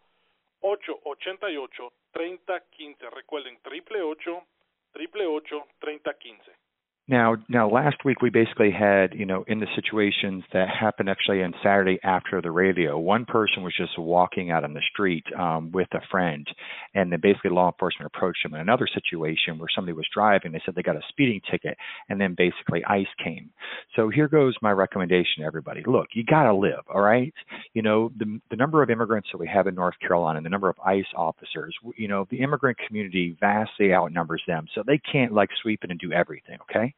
888 0.65 1.93
3015. 2.11 3.09
Recuerden 3.11 3.59
triple 3.61 3.99
888 4.01 5.63
3015. 5.79 6.64
Now, 7.07 7.35
now, 7.47 7.69
last 7.69 7.97
week 8.03 8.23
we 8.23 8.31
basically 8.31 8.71
had, 8.71 9.13
you 9.13 9.27
know, 9.27 9.45
in 9.47 9.59
the 9.59 9.67
situations 9.75 10.43
that 10.53 10.69
happened 10.69 11.07
actually 11.07 11.43
on 11.43 11.53
Saturday 11.61 11.99
after 12.03 12.41
the 12.41 12.49
radio, 12.49 12.97
one 12.97 13.25
person 13.25 13.61
was 13.61 13.75
just 13.77 13.99
walking 13.99 14.49
out 14.49 14.63
on 14.63 14.73
the 14.73 14.81
street 14.91 15.23
um, 15.37 15.71
with 15.71 15.87
a 15.93 15.99
friend, 16.09 16.47
and 16.95 17.11
then 17.11 17.19
basically 17.21 17.51
law 17.51 17.67
enforcement 17.67 18.11
approached 18.11 18.43
him. 18.43 18.55
In 18.55 18.61
another 18.61 18.87
situation 18.91 19.59
where 19.59 19.67
somebody 19.75 19.93
was 19.93 20.07
driving, 20.11 20.51
they 20.51 20.59
said 20.65 20.73
they 20.73 20.81
got 20.81 20.95
a 20.95 21.01
speeding 21.09 21.41
ticket, 21.51 21.77
and 22.09 22.19
then 22.19 22.33
basically 22.35 22.83
ICE 22.85 23.05
came. 23.23 23.51
So 23.95 24.09
here 24.09 24.27
goes 24.27 24.55
my 24.63 24.71
recommendation 24.71 25.41
to 25.41 25.45
everybody: 25.45 25.83
Look, 25.85 26.07
you 26.15 26.23
got 26.23 26.45
to 26.45 26.55
live, 26.55 26.81
all 26.91 27.01
right? 27.01 27.35
You 27.75 27.83
know, 27.83 28.11
the 28.17 28.41
the 28.49 28.55
number 28.55 28.81
of 28.81 28.89
immigrants 28.89 29.29
that 29.31 29.37
we 29.37 29.47
have 29.47 29.67
in 29.67 29.75
North 29.75 29.99
Carolina, 29.99 30.37
and 30.37 30.45
the 30.45 30.49
number 30.49 30.69
of 30.69 30.79
ICE 30.83 31.05
officers, 31.15 31.75
you 31.97 32.07
know, 32.07 32.25
the 32.31 32.41
immigrant 32.41 32.79
community 32.87 33.37
vastly 33.39 33.93
outnumbers 33.93 34.41
them, 34.47 34.65
so 34.73 34.81
they 34.81 34.97
can't 34.97 35.33
like 35.33 35.49
sweep 35.61 35.83
in 35.83 35.91
and 35.91 35.99
do 35.99 36.11
everything, 36.11 36.57
okay? 36.67 36.94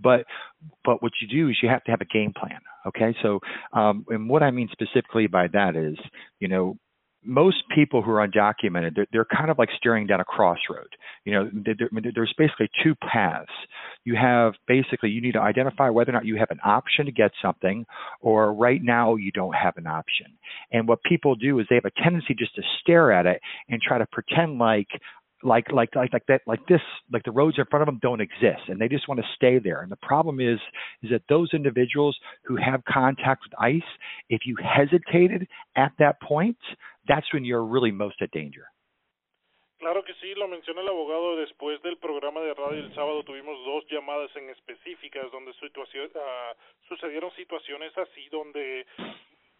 But 0.00 0.24
but 0.84 1.02
what 1.02 1.12
you 1.20 1.28
do 1.28 1.48
is 1.50 1.56
you 1.62 1.68
have 1.68 1.84
to 1.84 1.90
have 1.90 2.00
a 2.00 2.06
game 2.06 2.32
plan. 2.36 2.60
Okay, 2.86 3.14
so 3.22 3.40
um, 3.72 4.04
and 4.08 4.28
what 4.28 4.42
I 4.42 4.50
mean 4.50 4.68
specifically 4.72 5.26
by 5.26 5.48
that 5.48 5.76
is, 5.76 5.96
you 6.40 6.48
know, 6.48 6.76
most 7.24 7.62
people 7.74 8.02
who 8.02 8.10
are 8.10 8.26
undocumented, 8.26 8.96
they're, 8.96 9.06
they're, 9.12 9.24
kind 9.24 9.50
of 9.50 9.58
like 9.58 9.68
staring 9.76 10.06
down 10.06 10.20
a 10.20 10.24
crossroad. 10.24 10.88
You 11.24 11.32
know, 11.32 11.50
there's 12.14 12.34
basically 12.36 12.68
two 12.82 12.94
paths. 12.96 13.52
You 14.04 14.16
have 14.16 14.54
basically, 14.66 15.10
you 15.10 15.20
need 15.20 15.32
to 15.32 15.40
identify 15.40 15.88
whether 15.88 16.10
or 16.10 16.14
not 16.14 16.24
you 16.24 16.36
have 16.36 16.50
an 16.50 16.58
option 16.64 17.06
to 17.06 17.12
get 17.12 17.30
something, 17.40 17.86
or 18.20 18.52
right 18.52 18.82
now 18.82 19.14
you 19.14 19.30
don't 19.30 19.54
have 19.54 19.76
an 19.76 19.86
option. 19.86 20.26
And 20.72 20.88
what 20.88 21.02
people 21.04 21.36
do 21.36 21.60
is 21.60 21.66
they 21.70 21.76
have 21.76 21.84
a 21.84 22.02
tendency 22.02 22.34
just 22.36 22.56
to 22.56 22.62
stare 22.80 23.12
at 23.12 23.26
it 23.26 23.40
and 23.68 23.80
try 23.80 23.98
to 23.98 24.06
pretend 24.06 24.58
like, 24.58 24.88
like 25.42 25.70
like 25.72 25.94
like 25.94 26.12
like 26.12 26.26
that 26.26 26.40
like 26.46 26.66
this 26.66 26.80
like 27.12 27.22
the 27.24 27.30
roads 27.30 27.58
in 27.58 27.64
front 27.70 27.82
of 27.82 27.86
them 27.86 27.98
don't 28.02 28.20
exist 28.20 28.62
and 28.68 28.80
they 28.80 28.88
just 28.88 29.08
want 29.08 29.20
to 29.20 29.26
stay 29.34 29.58
there 29.58 29.82
and 29.82 29.90
the 29.90 29.96
problem 29.96 30.40
is 30.40 30.58
is 31.02 31.10
that 31.10 31.22
those 31.28 31.50
individuals 31.52 32.16
who 32.44 32.56
have 32.56 32.82
contact 32.84 33.42
with 33.44 33.58
ice 33.60 33.90
if 34.28 34.42
you 34.44 34.56
hesitated 34.56 35.46
at 35.76 35.92
that 35.98 36.20
point 36.20 36.56
that's 37.08 37.32
when 37.32 37.44
you're 37.44 37.64
really 37.64 37.90
most 37.90 38.16
at 38.22 38.30
danger 38.30 38.66
Claro 39.82 40.04
que 40.04 40.14
sí, 40.22 40.32
lo 40.36 40.46
menciona 40.46 40.80
el 40.80 40.88
abogado. 40.88 41.34
Después 41.34 41.82
del 41.82 41.96
programa 41.96 42.40
de 42.40 42.54
radio 42.54 42.84
el 42.84 42.94
sábado 42.94 43.24
tuvimos 43.24 43.58
dos 43.64 43.84
llamadas 43.90 44.30
en 44.36 44.48
específicas 44.50 45.28
donde 45.32 45.52
situación, 45.54 46.08
uh, 46.14 46.54
sucedieron 46.86 47.32
situaciones 47.32 47.90
así 47.98 48.28
donde 48.28 48.86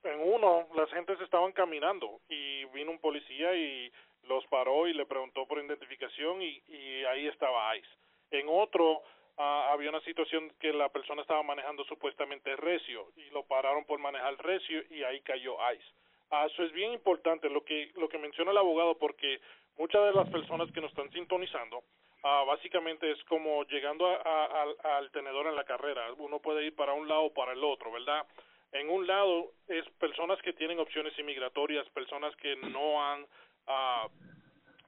en 0.05 0.21
uno 0.21 0.69
las 0.77 0.89
gentes 0.91 1.21
estaban 1.21 1.51
caminando 1.51 2.21
y 2.29 2.65
vino 2.67 2.93
un 2.93 3.01
policía 3.01 3.53
y 3.57 3.91
los 4.29 4.47
paró 4.47 4.87
y 4.87 4.95
le 4.95 5.07
preguntó 5.07 5.47
por 5.47 5.59
identificación 5.59 6.43
y, 6.43 6.63
y 6.69 7.05
ahí 7.05 7.27
estaba 7.27 7.77
ICE. 7.77 7.89
En 8.31 8.47
otro 8.49 9.03
uh, 9.37 9.43
había 9.73 9.91
una 9.91 10.01
situación 10.01 10.53
que 10.61 10.73
la 10.73 10.89
persona 10.89 11.23
estaba 11.23 11.43
manejando 11.43 11.85
supuestamente 11.85 12.57
recio 12.57 13.09
y 13.17 13.31
lo 13.31 13.45
pararon 13.45 13.85
por 13.85 13.99
manejar 13.99 14.37
recio 14.39 14.83
y 14.91 15.03
ahí 15.03 15.21
cayó 15.21 15.57
ICE. 15.73 15.85
Uh, 16.31 16.47
eso 16.47 16.63
es 16.63 16.73
bien 16.73 16.93
importante 16.93 17.51
lo 17.51 17.65
que 17.65 17.91
lo 17.97 18.09
que 18.09 18.19
menciona 18.19 18.53
el 18.53 18.59
abogado 18.59 18.97
porque 18.97 19.41
muchas 19.77 20.03
de 20.05 20.13
las 20.13 20.29
personas 20.31 20.71
que 20.73 20.81
nos 20.81 20.91
están 20.91 21.11
sintonizando 21.11 21.79
uh, 21.79 22.47
básicamente 22.47 23.11
es 23.11 23.23
como 23.25 23.65
llegando 23.65 24.07
a, 24.07 24.97
al 24.97 25.11
tenedor 25.11 25.47
en 25.47 25.57
la 25.57 25.65
carrera. 25.65 26.13
Uno 26.19 26.39
puede 26.39 26.65
ir 26.65 26.75
para 26.75 26.95
un 26.95 27.09
lado 27.09 27.25
o 27.25 27.35
para 27.35 27.53
el 27.53 27.63
otro, 27.63 27.91
¿verdad? 27.93 28.27
En 28.73 28.89
un 28.89 29.07
lado 29.07 29.53
es 29.69 29.87
personas 29.99 30.41
que 30.41 30.55
tienen 30.55 30.79
opciones 30.79 31.19
inmigratorias, 31.19 31.87
personas 31.91 32.35
que 32.37 32.57
no 32.57 33.05
han 33.05 33.27
uh, 33.67 34.09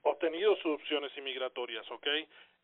obtenido 0.02 0.56
sus 0.56 0.74
opciones 0.74 1.16
inmigratorias, 1.16 1.90
¿ok? 1.90 2.06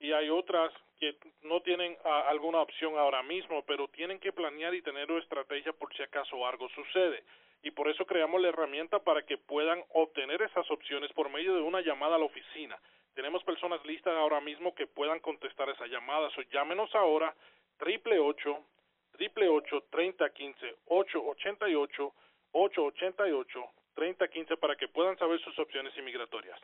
Y 0.01 0.13
hay 0.13 0.31
otras 0.31 0.73
que 0.99 1.17
no 1.43 1.61
tienen 1.61 1.97
uh, 2.05 2.09
alguna 2.29 2.61
opción 2.61 2.97
ahora 2.97 3.23
mismo, 3.23 3.63
pero 3.65 3.89
tienen 3.89 4.19
que 4.19 4.33
planear 4.33 4.75
y 4.75 4.83
tener 4.83 5.11
estrategia 5.11 5.73
por 5.73 5.95
si 5.95 6.03
acaso 6.03 6.47
algo 6.47 6.69
sucede. 6.71 7.23
Y 7.63 7.71
por 7.71 7.89
eso 7.89 8.07
creamos 8.07 8.41
la 8.41 8.49
herramienta 8.49 8.99
para 9.01 9.23
que 9.27 9.37
puedan 9.37 9.85
obtener 9.93 10.41
esas 10.41 10.71
opciones 10.71 11.13
por 11.13 11.29
medio 11.29 11.55
de 11.55 11.61
una 11.61 11.83
llamada 11.83 12.17
a 12.17 12.19
la 12.19 12.25
oficina. 12.25 12.79
Tenemos 13.15 13.45
personas 13.45 13.85
listas 13.85 14.15
ahora 14.17 14.41
mismo 14.41 14.75
que 14.75 14.87
puedan 14.87 15.21
contestar 15.21 15.69
esa 15.69 15.87
llamada. 15.87 16.31
So, 16.31 16.41
llámenos 16.43 16.95
ahora, 16.95 17.35
triple 17.77 18.19
ocho, 18.19 18.65
triple 19.13 19.49
ocho, 19.49 19.83
treinta 19.91 20.31
quince, 20.31 20.77
ocho 20.87 21.23
ochenta 21.23 21.69
y 21.69 21.75
ocho, 21.75 22.15
ocho 22.53 22.85
ochenta 22.85 23.29
y 23.29 23.33
ocho, 23.33 23.69
3015 24.01 24.57
para 24.57 24.77
que 24.77 24.89
puedan 24.89 25.19
saber 25.19 25.39
sus 25.41 25.59
opciones 25.59 25.95
inmigratorias. 25.99 26.59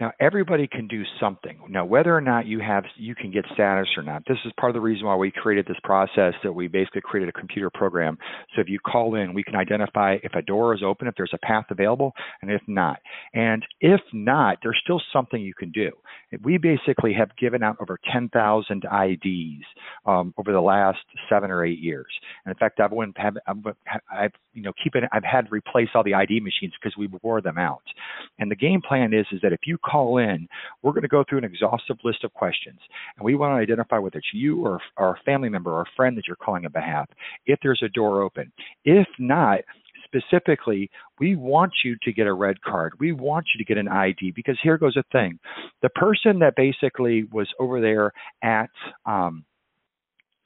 Now 0.00 0.12
everybody 0.20 0.66
can 0.66 0.88
do 0.88 1.02
something. 1.20 1.58
Now 1.68 1.84
whether 1.84 2.16
or 2.16 2.20
not 2.20 2.46
you 2.46 2.60
have 2.60 2.84
you 2.96 3.14
can 3.14 3.30
get 3.30 3.44
status 3.54 3.88
or 3.96 4.02
not. 4.02 4.22
This 4.26 4.38
is 4.44 4.52
part 4.58 4.70
of 4.70 4.74
the 4.74 4.80
reason 4.80 5.06
why 5.06 5.16
we 5.16 5.30
created 5.30 5.66
this 5.66 5.76
process 5.84 6.34
that 6.42 6.52
we 6.52 6.68
basically 6.68 7.02
created 7.02 7.28
a 7.28 7.38
computer 7.38 7.70
program. 7.70 8.18
So 8.54 8.60
if 8.60 8.68
you 8.68 8.78
call 8.78 9.14
in, 9.14 9.34
we 9.34 9.42
can 9.42 9.56
identify 9.56 10.16
if 10.22 10.34
a 10.34 10.42
door 10.42 10.74
is 10.74 10.82
open, 10.84 11.08
if 11.08 11.14
there's 11.16 11.34
a 11.34 11.46
path 11.46 11.66
available, 11.70 12.12
and 12.40 12.50
if 12.50 12.62
not. 12.66 12.98
And 13.34 13.64
if 13.80 14.00
not, 14.12 14.58
there's 14.62 14.80
still 14.82 15.00
something 15.12 15.40
you 15.40 15.54
can 15.54 15.70
do. 15.70 15.90
We 16.42 16.58
basically 16.58 17.12
have 17.14 17.36
given 17.36 17.62
out 17.62 17.76
over 17.80 17.98
10,000 18.12 18.84
IDs 18.84 19.64
um, 20.06 20.32
over 20.38 20.52
the 20.52 20.60
last 20.60 20.98
seven 21.28 21.50
or 21.50 21.64
eight 21.64 21.78
years. 21.78 22.06
And 22.44 22.52
in 22.52 22.58
fact, 22.58 22.80
I've, 22.80 22.90
have, 23.16 23.36
I've 24.10 24.32
you 24.52 24.62
know 24.62 24.72
keep 24.82 24.94
it. 24.94 25.04
I've 25.12 25.24
had 25.24 25.46
to 25.46 25.50
replace 25.50 25.88
all 25.94 26.02
the 26.02 26.14
ID 26.14 26.40
machines 26.40 26.72
because 26.80 26.96
we 26.96 27.08
wore 27.22 27.40
them 27.40 27.58
out. 27.58 27.82
And 28.38 28.50
the 28.50 28.56
game 28.56 28.80
plan 28.86 29.12
is 29.12 29.26
is 29.32 29.40
that 29.42 29.52
if 29.52 29.60
you 29.66 29.71
call 29.78 30.18
in, 30.18 30.48
we're 30.82 30.92
going 30.92 31.02
to 31.02 31.08
go 31.08 31.24
through 31.28 31.38
an 31.38 31.44
exhaustive 31.44 31.96
list 32.04 32.24
of 32.24 32.32
questions, 32.32 32.78
and 33.16 33.24
we 33.24 33.34
want 33.34 33.52
to 33.52 33.62
identify 33.62 33.98
whether 33.98 34.18
it's 34.18 34.28
you 34.32 34.64
or, 34.64 34.80
or 34.96 35.14
a 35.14 35.22
family 35.24 35.48
member 35.48 35.70
or 35.70 35.82
a 35.82 35.96
friend 35.96 36.16
that 36.16 36.26
you're 36.26 36.36
calling 36.36 36.64
on 36.64 36.72
behalf. 36.72 37.08
If 37.46 37.58
there's 37.62 37.82
a 37.84 37.88
door 37.88 38.22
open, 38.22 38.52
if 38.84 39.08
not, 39.18 39.60
specifically, 40.04 40.90
we 41.18 41.36
want 41.36 41.72
you 41.84 41.96
to 42.02 42.12
get 42.12 42.26
a 42.26 42.32
red 42.32 42.60
card. 42.62 42.92
We 43.00 43.12
want 43.12 43.46
you 43.54 43.58
to 43.58 43.64
get 43.64 43.78
an 43.78 43.88
ID 43.88 44.32
because 44.32 44.58
here 44.62 44.78
goes 44.78 44.96
a 44.96 45.04
thing. 45.12 45.38
The 45.80 45.88
person 45.90 46.38
that 46.40 46.54
basically 46.56 47.24
was 47.32 47.48
over 47.58 47.80
there 47.80 48.12
at 48.42 48.70
um, 49.06 49.44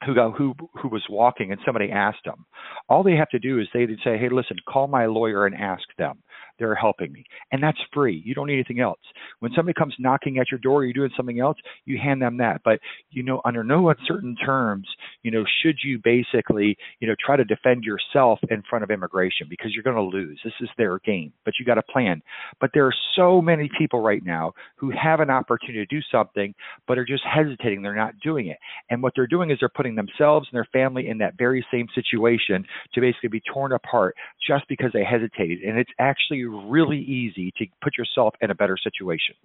who 0.05 0.13
got 0.15 0.37
who 0.37 0.53
who 0.81 0.89
was 0.89 1.03
walking 1.09 1.51
and 1.51 1.59
somebody 1.65 1.91
asked 1.91 2.25
them. 2.25 2.45
All 2.89 3.03
they 3.03 3.15
have 3.15 3.29
to 3.29 3.39
do 3.39 3.59
is 3.59 3.67
they'd 3.73 3.89
say 4.03 4.17
hey 4.17 4.29
listen 4.31 4.57
call 4.67 4.87
my 4.87 5.05
lawyer 5.05 5.45
and 5.45 5.55
ask 5.55 5.83
them. 5.97 6.21
They're 6.59 6.75
helping 6.75 7.11
me. 7.11 7.23
And 7.51 7.61
that's 7.61 7.77
free. 7.93 8.21
You 8.25 8.33
don't 8.33 8.47
need 8.47 8.55
anything 8.55 8.79
else. 8.79 8.99
When 9.39 9.51
somebody 9.55 9.75
comes 9.77 9.95
knocking 9.99 10.39
at 10.39 10.51
your 10.51 10.59
door 10.59 10.83
you're 10.83 10.93
doing 10.93 11.11
something 11.15 11.39
else 11.39 11.57
you 11.85 11.97
hand 11.97 12.21
them 12.21 12.37
that. 12.37 12.61
But 12.63 12.79
you 13.09 13.23
know 13.23 13.41
under 13.45 13.63
no 13.63 13.89
uncertain 13.89 14.35
terms 14.35 14.87
you 15.23 15.31
know 15.31 15.43
should 15.63 15.77
you 15.83 15.99
basically 16.03 16.77
you 16.99 17.07
know 17.07 17.15
try 17.23 17.35
to 17.35 17.43
defend 17.43 17.83
yourself 17.83 18.39
in 18.49 18.63
front 18.69 18.83
of 18.83 18.91
immigration 18.91 19.47
because 19.49 19.73
you're 19.73 19.83
going 19.83 19.95
to 19.95 20.17
lose. 20.17 20.39
This 20.43 20.53
is 20.61 20.69
their 20.77 20.99
game 20.99 21.33
but 21.45 21.53
you 21.57 21.65
got 21.65 21.77
a 21.77 21.83
plan. 21.83 22.21
But 22.59 22.71
there 22.73 22.85
are 22.85 22.93
so 23.15 23.41
many 23.41 23.69
people 23.77 24.01
right 24.01 24.23
now 24.23 24.51
who 24.75 24.91
have 24.91 25.21
an 25.21 25.29
opportunity 25.29 25.79
to 25.79 25.85
do 25.85 26.01
something 26.11 26.53
but 26.87 26.97
are 26.97 27.05
just 27.05 27.23
hesitating. 27.23 27.81
They're 27.81 27.95
not 27.95 28.19
doing 28.21 28.47
it. 28.47 28.57
And 28.89 29.01
what 29.01 29.13
they're 29.15 29.27
doing 29.27 29.49
is 29.49 29.57
they're 29.59 29.69
putting 29.69 29.86
themselves 29.95 30.47
and 30.51 30.57
their 30.57 30.67
family 30.71 31.07
in 31.07 31.17
that 31.19 31.37
very 31.37 31.65
same 31.71 31.87
situation 31.93 32.65
to 32.93 33.01
basically 33.01 33.29
be 33.29 33.41
torn 33.41 33.71
apart 33.71 34.15
just 34.45 34.67
because 34.67 34.91
they 34.93 35.03
hesitated 35.03 35.61
and 35.61 35.77
it's 35.77 35.91
actually 35.99 36.43
really 36.45 36.99
easy 36.99 37.51
to 37.57 37.65
put 37.81 37.97
yourself 37.97 38.33
in 38.41 38.51
a 38.51 38.55
better 38.55 38.77
situation. 38.77 39.35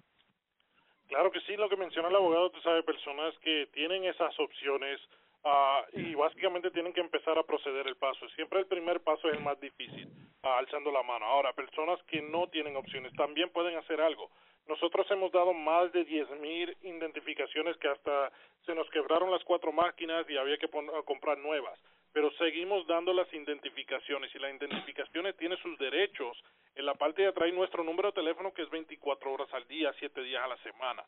Claro 1.09 1.31
que 1.31 1.41
sí, 1.47 1.57
lo 1.59 1.69
que 1.69 1.77
menciona 1.77 2.09
el 2.09 2.17
abogado, 2.17 2.49
tú 2.51 2.61
sabes, 2.63 2.85
personas 2.85 3.37
que 3.45 3.69
tienen 3.75 4.05
esas 4.05 4.33
opciones 4.41 4.99
uh, 5.45 5.99
y 5.99 6.15
básicamente 6.15 6.71
tienen 6.71 6.93
que 6.93 7.01
empezar 7.01 7.39
a 7.39 7.43
proceder 7.43 7.87
el 7.87 7.97
paso. 7.97 8.29
Siempre 8.31 8.61
el 8.61 8.67
primer 8.67 9.01
paso 9.01 9.29
es 9.29 9.35
el 9.35 9.43
más 9.43 9.61
difícil, 9.61 10.09
uh, 10.45 10.49
alzando 10.49 10.91
la 10.91 11.03
mano. 11.03 11.27
Ahora, 11.27 11.53
personas 11.53 12.03
que 12.05 12.23
no 12.23 12.49
tienen 12.49 12.77
opciones 12.77 13.13
también 13.15 13.51
pueden 13.51 13.77
hacer 13.77 14.01
algo. 14.01 14.31
Nosotros 14.69 15.11
hemos 15.11 15.33
dado 15.33 15.53
más 15.53 15.93
de 15.93 16.07
10.000 16.07 16.77
identificaciones 16.83 17.77
que 17.79 17.89
hasta 17.89 18.31
se 18.65 18.75
nos 18.75 18.89
quebraron 18.91 19.31
las 19.31 19.43
cuatro 19.45 19.73
máquinas 19.73 20.29
y 20.31 20.37
había 20.37 20.57
que 20.57 20.69
comprar 21.05 21.39
nuevas 21.39 21.79
pero 22.13 22.31
seguimos 22.33 22.87
dando 22.87 23.13
las 23.13 23.33
identificaciones 23.33 24.35
y 24.35 24.39
las 24.39 24.55
identificaciones 24.55 25.37
tienen 25.37 25.59
sus 25.59 25.79
derechos. 25.79 26.37
En 26.75 26.87
la 26.87 26.95
parte 26.95 27.23
de 27.23 27.29
atrás 27.29 27.53
nuestro 27.53 27.83
número 27.85 28.09
de 28.09 28.15
teléfono 28.15 28.53
que 28.53 28.63
es 28.63 28.71
24 28.71 29.33
horas 29.33 29.49
al 29.53 29.67
día, 29.67 29.93
7 29.99 30.23
días 30.23 30.43
a 30.45 30.49
la 30.49 30.57
semana. 30.59 31.03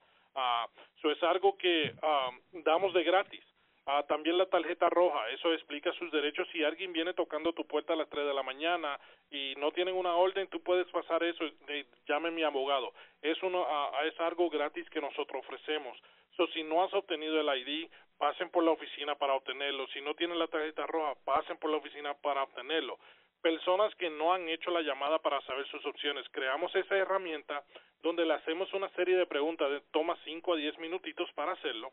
Eso 0.98 1.10
es 1.10 1.22
algo 1.22 1.56
que 1.56 1.92
uh, 2.02 2.60
damos 2.64 2.92
de 2.94 3.04
gratis. 3.04 3.44
Uh, 3.86 4.02
también 4.08 4.38
la 4.38 4.46
tarjeta 4.46 4.88
roja, 4.88 5.28
eso 5.28 5.52
explica 5.52 5.92
sus 5.92 6.10
derechos. 6.10 6.48
Si 6.52 6.64
alguien 6.64 6.94
viene 6.94 7.12
tocando 7.12 7.52
tu 7.52 7.66
puerta 7.66 7.92
a 7.92 7.96
las 7.96 8.08
3 8.08 8.26
de 8.26 8.32
la 8.32 8.42
mañana 8.42 8.98
y 9.30 9.54
no 9.58 9.72
tienen 9.72 9.94
una 9.94 10.16
orden, 10.16 10.48
tú 10.48 10.62
puedes 10.62 10.86
pasar 10.88 11.22
eso, 11.22 11.44
eh, 11.68 11.84
llame 12.08 12.30
mi 12.30 12.42
abogado. 12.42 12.94
Es, 13.20 13.42
uno, 13.42 13.66
es 14.04 14.18
algo 14.20 14.48
gratis 14.48 14.88
que 14.88 15.02
nosotros 15.02 15.44
ofrecemos. 15.44 15.98
So, 16.36 16.46
si 16.48 16.62
no 16.62 16.82
has 16.82 16.94
obtenido 16.94 17.38
el 17.38 17.58
ID, 17.58 17.90
pasen 18.16 18.48
por 18.50 18.64
la 18.64 18.70
oficina 18.70 19.16
para 19.16 19.34
obtenerlo. 19.34 19.86
Si 19.88 20.00
no 20.00 20.14
tienen 20.14 20.38
la 20.38 20.48
tarjeta 20.48 20.86
roja, 20.86 21.14
pasen 21.26 21.58
por 21.58 21.70
la 21.70 21.76
oficina 21.76 22.14
para 22.14 22.42
obtenerlo. 22.42 22.98
Personas 23.42 23.94
que 23.96 24.08
no 24.08 24.32
han 24.32 24.48
hecho 24.48 24.70
la 24.70 24.80
llamada 24.80 25.18
para 25.18 25.42
saber 25.42 25.66
sus 25.66 25.84
opciones, 25.84 26.26
creamos 26.30 26.74
esa 26.74 26.96
herramienta 26.96 27.62
donde 28.02 28.24
le 28.24 28.32
hacemos 28.32 28.72
una 28.72 28.88
serie 28.90 29.16
de 29.16 29.26
preguntas, 29.26 29.70
de, 29.70 29.80
toma 29.92 30.16
5 30.24 30.54
a 30.54 30.56
10 30.56 30.78
minutitos 30.78 31.30
para 31.32 31.52
hacerlo 31.52 31.92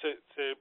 se, 0.00 0.18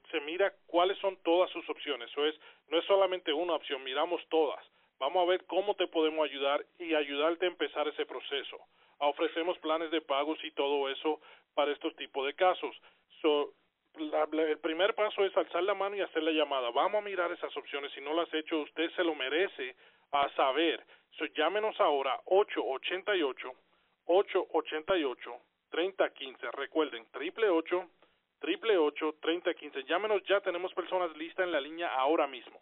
se, 0.09 0.21
mira 0.21 0.53
cuáles 0.67 0.97
son 0.99 1.17
todas 1.23 1.49
sus 1.51 1.67
opciones. 1.69 2.09
Eso 2.09 2.25
es, 2.25 2.35
no 2.69 2.79
es 2.79 2.85
solamente 2.85 3.33
una 3.33 3.55
opción, 3.55 3.83
miramos 3.83 4.21
todas. 4.29 4.63
Vamos 4.99 5.23
a 5.23 5.29
ver 5.29 5.45
cómo 5.45 5.75
te 5.75 5.87
podemos 5.87 6.23
ayudar 6.23 6.65
y 6.79 6.93
ayudarte 6.95 7.45
a 7.45 7.49
empezar 7.49 7.87
ese 7.87 8.05
proceso. 8.05 8.57
Ah, 8.99 9.07
ofrecemos 9.07 9.57
planes 9.59 9.91
de 9.91 10.01
pagos 10.01 10.39
y 10.43 10.51
todo 10.51 10.89
eso 10.89 11.19
para 11.53 11.71
estos 11.71 11.95
tipos 11.95 12.25
de 12.25 12.33
casos. 12.33 12.75
So, 13.21 13.53
la, 13.95 14.23
el 14.31 14.59
primer 14.59 14.95
paso 14.95 15.25
es 15.25 15.35
alzar 15.35 15.63
la 15.63 15.73
mano 15.73 15.95
y 15.95 16.01
hacer 16.01 16.23
la 16.23 16.31
llamada. 16.31 16.71
Vamos 16.71 16.99
a 16.99 17.05
mirar 17.05 17.31
esas 17.31 17.55
opciones. 17.57 17.91
Si 17.93 18.01
no 18.01 18.13
las 18.13 18.33
ha 18.33 18.37
he 18.37 18.39
hecho, 18.39 18.59
usted 18.59 18.89
se 18.95 19.03
lo 19.03 19.13
merece 19.15 19.75
a 20.11 20.29
saber. 20.35 20.83
So, 21.17 21.25
llámenos 21.25 21.79
ahora 21.79 22.21
888 22.25 23.51
888 24.05 25.31
3015. 25.69 26.51
Recuerden, 26.51 27.05
triple 27.11 27.49
888 27.49 28.02
Llámenos 29.87 30.21
ya, 30.27 30.41
tenemos 30.41 30.73
personas 30.73 31.15
listas 31.17 31.45
en 31.45 31.51
la 31.51 31.59
línea 31.59 31.87
ahora 31.95 32.27
mismo. 32.27 32.59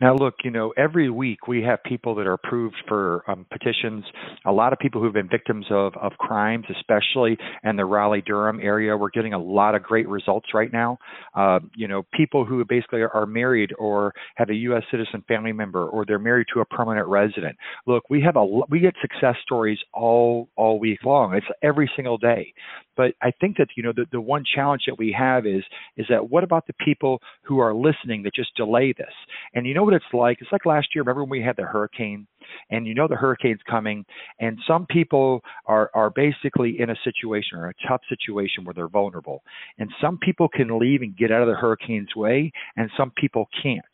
Now, 0.00 0.14
look, 0.14 0.34
you 0.44 0.50
know, 0.50 0.74
every 0.76 1.08
week 1.08 1.48
we 1.48 1.62
have 1.62 1.82
people 1.84 2.14
that 2.16 2.26
are 2.26 2.34
approved 2.34 2.76
for 2.86 3.28
um, 3.30 3.46
petitions. 3.50 4.04
A 4.44 4.52
lot 4.52 4.72
of 4.72 4.78
people 4.78 5.00
who've 5.00 5.12
been 5.12 5.28
victims 5.28 5.66
of, 5.70 5.94
of 5.96 6.12
crimes, 6.18 6.66
especially 6.76 7.38
in 7.62 7.76
the 7.76 7.84
Raleigh 7.84 8.22
Durham 8.22 8.60
area. 8.60 8.96
We're 8.96 9.10
getting 9.10 9.32
a 9.32 9.38
lot 9.38 9.74
of 9.74 9.82
great 9.82 10.08
results 10.08 10.48
right 10.52 10.72
now. 10.72 10.98
Uh, 11.34 11.60
you 11.76 11.88
know, 11.88 12.04
people 12.12 12.44
who 12.44 12.62
basically 12.64 13.00
are 13.02 13.26
married 13.26 13.70
or 13.78 14.12
have 14.36 14.50
a 14.50 14.54
U.S. 14.54 14.82
citizen 14.90 15.24
family 15.28 15.52
member 15.52 15.86
or 15.86 16.04
they're 16.04 16.18
married 16.18 16.48
to 16.54 16.60
a 16.60 16.64
permanent 16.64 17.06
resident. 17.08 17.56
Look, 17.86 18.10
we 18.10 18.20
have 18.22 18.36
a 18.36 18.44
we 18.44 18.80
get 18.80 18.94
success 19.00 19.36
stories 19.42 19.78
all 19.92 20.48
all 20.56 20.78
week 20.78 20.98
long. 21.04 21.34
It's 21.34 21.46
every 21.62 21.90
single 21.96 22.18
day. 22.18 22.52
But 22.96 23.12
I 23.22 23.30
think 23.40 23.56
that 23.58 23.68
you 23.76 23.82
know 23.82 23.92
the, 23.94 24.06
the 24.10 24.20
one 24.20 24.44
challenge 24.44 24.82
that 24.86 24.98
we 24.98 25.14
have 25.18 25.46
is 25.46 25.62
is 25.96 26.06
that 26.08 26.30
what 26.30 26.44
about 26.44 26.66
the 26.66 26.74
people 26.84 27.20
who 27.42 27.58
are 27.58 27.74
listening 27.74 28.22
that 28.22 28.34
just 28.34 28.54
delay 28.56 28.92
this? 28.92 29.12
And 29.54 29.66
you 29.66 29.74
know 29.74 29.84
what 29.84 29.94
it's 29.94 30.04
like? 30.12 30.38
It's 30.40 30.52
like 30.52 30.66
last 30.66 30.88
year. 30.94 31.02
Remember 31.02 31.22
when 31.22 31.30
we 31.30 31.42
had 31.42 31.56
the 31.56 31.64
hurricane, 31.64 32.26
and 32.70 32.86
you 32.86 32.94
know 32.94 33.08
the 33.08 33.16
hurricane's 33.16 33.60
coming, 33.68 34.04
and 34.40 34.58
some 34.66 34.86
people 34.86 35.40
are 35.66 35.90
are 35.94 36.10
basically 36.10 36.80
in 36.80 36.90
a 36.90 36.96
situation 37.04 37.58
or 37.58 37.68
a 37.68 37.88
tough 37.88 38.00
situation 38.08 38.64
where 38.64 38.74
they're 38.74 38.88
vulnerable, 38.88 39.42
and 39.78 39.90
some 40.00 40.18
people 40.18 40.48
can 40.48 40.78
leave 40.78 41.02
and 41.02 41.16
get 41.16 41.30
out 41.30 41.42
of 41.42 41.48
the 41.48 41.54
hurricane's 41.54 42.14
way, 42.16 42.50
and 42.76 42.90
some 42.96 43.12
people 43.16 43.48
can't. 43.62 43.84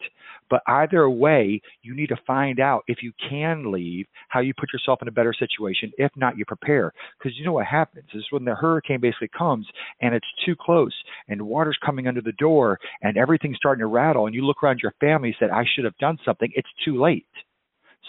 But 0.50 0.62
either 0.66 1.08
way, 1.08 1.62
you 1.82 1.94
need 1.94 2.08
to 2.08 2.16
find 2.26 2.58
out 2.58 2.82
if 2.88 2.98
you 3.02 3.12
can 3.28 3.70
leave, 3.70 4.06
how 4.28 4.40
you 4.40 4.52
put 4.52 4.72
yourself 4.72 5.00
in 5.00 5.08
a 5.08 5.12
better 5.12 5.32
situation. 5.32 5.92
If 5.96 6.10
not, 6.16 6.36
you 6.36 6.44
prepare. 6.44 6.92
Because 7.18 7.38
you 7.38 7.44
know 7.44 7.52
what 7.52 7.66
happens 7.66 8.08
is 8.12 8.26
when 8.30 8.44
the 8.44 8.56
hurricane 8.56 9.00
basically 9.00 9.30
comes 9.36 9.66
and 10.00 10.14
it's 10.14 10.26
too 10.44 10.56
close 10.60 10.94
and 11.28 11.40
water's 11.40 11.78
coming 11.84 12.08
under 12.08 12.20
the 12.20 12.32
door 12.32 12.78
and 13.02 13.16
everything's 13.16 13.56
starting 13.56 13.80
to 13.80 13.86
rattle 13.86 14.26
and 14.26 14.34
you 14.34 14.44
look 14.44 14.62
around 14.62 14.80
your 14.82 14.94
family 15.00 15.28
and 15.28 15.36
said, 15.38 15.50
I 15.50 15.64
should 15.74 15.84
have 15.84 15.96
done 15.98 16.18
something, 16.24 16.50
it's 16.54 16.68
too 16.84 17.00
late. 17.00 17.26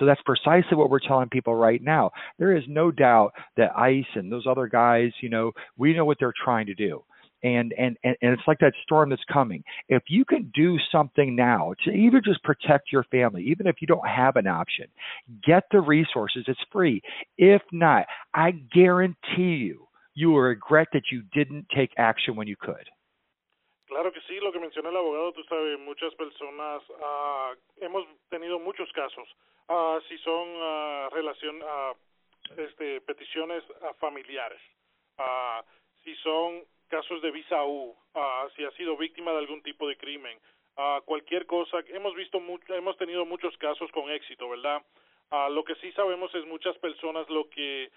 So 0.02 0.08
that's 0.08 0.22
precisely 0.26 0.76
what 0.76 0.90
we're 0.90 1.00
telling 1.00 1.30
people 1.30 1.54
right 1.54 1.80
now. 1.80 2.10
There 2.40 2.58
is 2.58 2.64
no 2.68 2.90
doubt 2.90 3.34
that 3.56 3.78
ICE 3.78 4.04
and 4.16 4.32
those 4.32 4.48
other 4.50 4.66
guys, 4.66 5.12
you 5.22 5.30
know, 5.30 5.52
we 5.78 5.94
know 5.94 6.06
what 6.06 6.18
they're 6.20 6.34
trying 6.44 6.66
to 6.66 6.74
do. 6.74 7.04
And, 7.44 7.72
and 7.78 7.98
and 8.04 8.16
it's 8.22 8.42
like 8.48 8.58
that 8.60 8.74
storm 8.84 9.12
that's 9.12 9.22
coming. 9.32 9.64
If 9.90 10.04
you 10.08 10.26
can 10.26 10.52
do 10.56 10.78
something 10.92 11.36
now 11.36 11.74
to 11.84 11.92
even 11.92 12.22
just 12.24 12.44
protect 12.44 12.92
your 12.92 13.04
family 13.06 13.44
even 13.44 13.68
if 13.68 13.76
you 13.80 13.88
don't 13.88 14.08
have 14.08 14.36
an 14.38 14.48
option 14.48 14.86
get 15.44 15.64
the 15.72 15.82
resources 15.82 16.46
it's 16.48 16.60
free. 16.72 17.02
If 17.38 17.62
not 17.72 18.06
i 18.36 18.52
guarantee 18.52 19.18
you 19.38 19.88
you 20.14 20.30
will 20.30 20.42
regret 20.42 20.88
that 20.94 21.04
you 21.12 21.24
didn't 21.34 21.66
take 21.76 21.92
action 21.98 22.36
when 22.36 22.48
you 22.48 22.56
could 22.60 22.88
Claro 23.92 24.14
que 24.14 24.22
sí, 24.22 24.40
lo 24.40 24.54
que 24.54 24.60
menciona 24.60 24.88
el 24.88 24.96
abogado, 24.96 25.34
tú 25.34 25.44
sabes, 25.44 25.78
muchas 25.78 26.16
personas, 26.16 26.82
uh, 26.92 27.84
hemos 27.84 28.08
tenido 28.30 28.58
muchos 28.58 28.90
casos, 28.94 29.28
uh, 29.68 30.00
si 30.08 30.18
son 30.20 30.48
uh, 30.48 31.10
relación, 31.10 31.60
este, 32.56 33.02
peticiones 33.02 33.62
familiares, 34.00 34.62
si 36.06 36.16
son 36.24 36.64
casos 36.88 37.22
de 37.22 37.32
visa 37.32 37.66
U, 37.66 37.94
si 38.56 38.64
ha 38.64 38.72
sido 38.78 38.96
víctima 38.96 39.34
de 39.34 39.40
algún 39.40 39.62
tipo 39.62 39.86
de 39.90 39.98
crimen, 39.98 40.40
cualquier 41.04 41.46
cosa. 41.46 41.80
Hemos 41.90 42.16
visto 42.16 42.40
mucho, 42.40 42.74
hemos 42.74 42.96
tenido 42.96 43.26
muchos 43.26 43.58
casos 43.58 43.92
con 43.92 44.10
éxito, 44.10 44.48
¿verdad? 44.48 44.82
Lo 45.50 45.66
que 45.66 45.76
sí 45.76 45.92
sabemos 45.92 46.34
es 46.34 46.46
muchas 46.46 46.78
personas 46.78 47.30
lo 47.30 47.50
que 47.50 47.92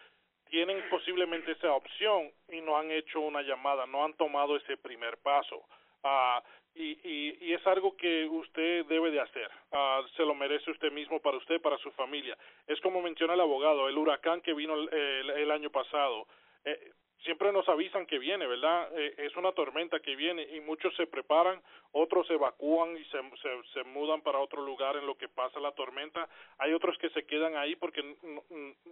tienen 0.51 0.83
posiblemente 0.91 1.53
esa 1.53 1.73
opción 1.73 2.33
y 2.49 2.61
no 2.63 2.77
han 2.77 2.91
hecho 2.91 3.21
una 3.21 3.43
llamada, 3.43 3.87
no 3.87 4.05
han 4.05 4.15
tomado 4.15 4.57
ese 4.57 4.77
primer 4.77 5.19
paso. 5.19 5.63
Uh, 6.05 6.41
y, 6.75 6.99
y, 7.05 7.39
y 7.41 7.53
es 7.55 7.67
algo 7.67 7.97
que 7.97 8.27
usted 8.27 8.85
debe 8.87 9.11
de 9.11 9.21
hacer. 9.21 9.51
Uh, 9.71 10.07
se 10.17 10.25
lo 10.25 10.35
merece 10.35 10.71
usted 10.71 10.93
mismo 10.93 11.21
para 11.21 11.39
usted, 11.39 11.61
para 11.61 11.79
su 11.79 11.91
familia. 11.93 12.37
Es 12.67 12.81
como 12.81 13.01
menciona 13.01 13.35
el 13.35 13.41
abogado, 13.41 13.89
el 13.89 13.97
huracán 13.97 14.41
que 14.41 14.55
vino 14.55 14.75
el, 14.75 15.31
el, 15.31 15.51
año 15.51 15.71
pasado. 15.71 16.27
Eh, 16.65 16.93
siempre 17.23 17.53
nos 17.53 17.69
avisan 17.69 18.07
que 18.07 18.19
viene, 18.19 18.47
¿verdad? 18.47 18.91
Eh, 18.99 19.15
es 19.19 19.37
una 19.37 19.53
tormenta 19.53 20.01
que 20.01 20.17
viene 20.17 20.43
y 20.55 20.61
muchos 20.61 20.95
se 20.97 21.07
preparan, 21.07 21.63
otros 21.93 22.27
se 22.27 22.35
evacúan 22.35 22.97
y 22.97 23.05
se, 23.05 23.19
se, 23.41 23.63
se, 23.73 23.85
mudan 23.85 24.21
para 24.21 24.41
otro 24.41 24.61
lugar 24.61 24.97
en 24.97 25.07
lo 25.07 25.17
que 25.17 25.29
pasa 25.29 25.61
la 25.61 25.73
tormenta. 25.73 26.29
Hay 26.59 26.73
otros 26.73 26.99
que 26.99 27.09
se 27.11 27.25
quedan 27.25 27.57
ahí 27.57 27.77
porque 27.77 28.03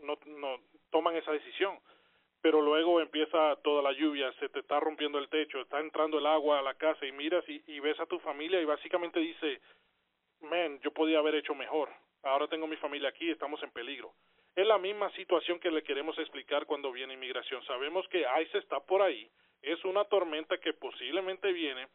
no 0.02 0.18
toman 0.90 1.16
esa 1.16 1.32
decisión. 1.32 1.78
Pero 2.42 2.60
luego 2.60 3.00
empieza 3.00 3.56
toda 3.62 3.82
la 3.82 3.92
lluvia, 3.92 4.32
se 4.40 4.48
te 4.48 4.58
está 4.58 4.80
rompiendo 4.80 5.18
el 5.18 5.28
techo, 5.28 5.60
está 5.60 5.78
entrando 5.78 6.18
el 6.18 6.26
agua 6.26 6.58
a 6.58 6.62
la 6.62 6.74
casa 6.74 7.06
y 7.06 7.12
miras 7.12 7.44
y, 7.48 7.78
ves 7.78 7.98
a 8.00 8.06
tu 8.06 8.18
familia 8.18 8.60
y 8.60 8.64
básicamente 8.64 9.20
dice, 9.20 9.60
man, 10.40 10.80
yo 10.80 10.90
podía 10.90 11.20
haber 11.20 11.36
hecho 11.36 11.54
mejor, 11.54 11.88
ahora 12.24 12.48
tengo 12.48 12.66
mi 12.66 12.76
familia 12.76 13.10
aquí, 13.10 13.30
estamos 13.30 13.62
en 13.62 13.70
peligro. 13.70 14.12
Es 14.56 14.66
la 14.66 14.76
misma 14.76 15.10
situación 15.12 15.60
que 15.60 15.70
le 15.70 15.84
queremos 15.84 16.18
explicar 16.18 16.66
cuando 16.66 16.92
viene 16.92 17.14
inmigración. 17.14 17.64
Sabemos 17.64 18.06
que 18.08 18.26
ICE 18.42 18.58
está 18.58 18.80
por 18.80 19.00
ahí, 19.00 19.30
es 19.62 19.82
una 19.84 20.04
tormenta 20.04 20.58
que 20.58 20.74
posiblemente 20.74 21.52
viene 21.52 21.86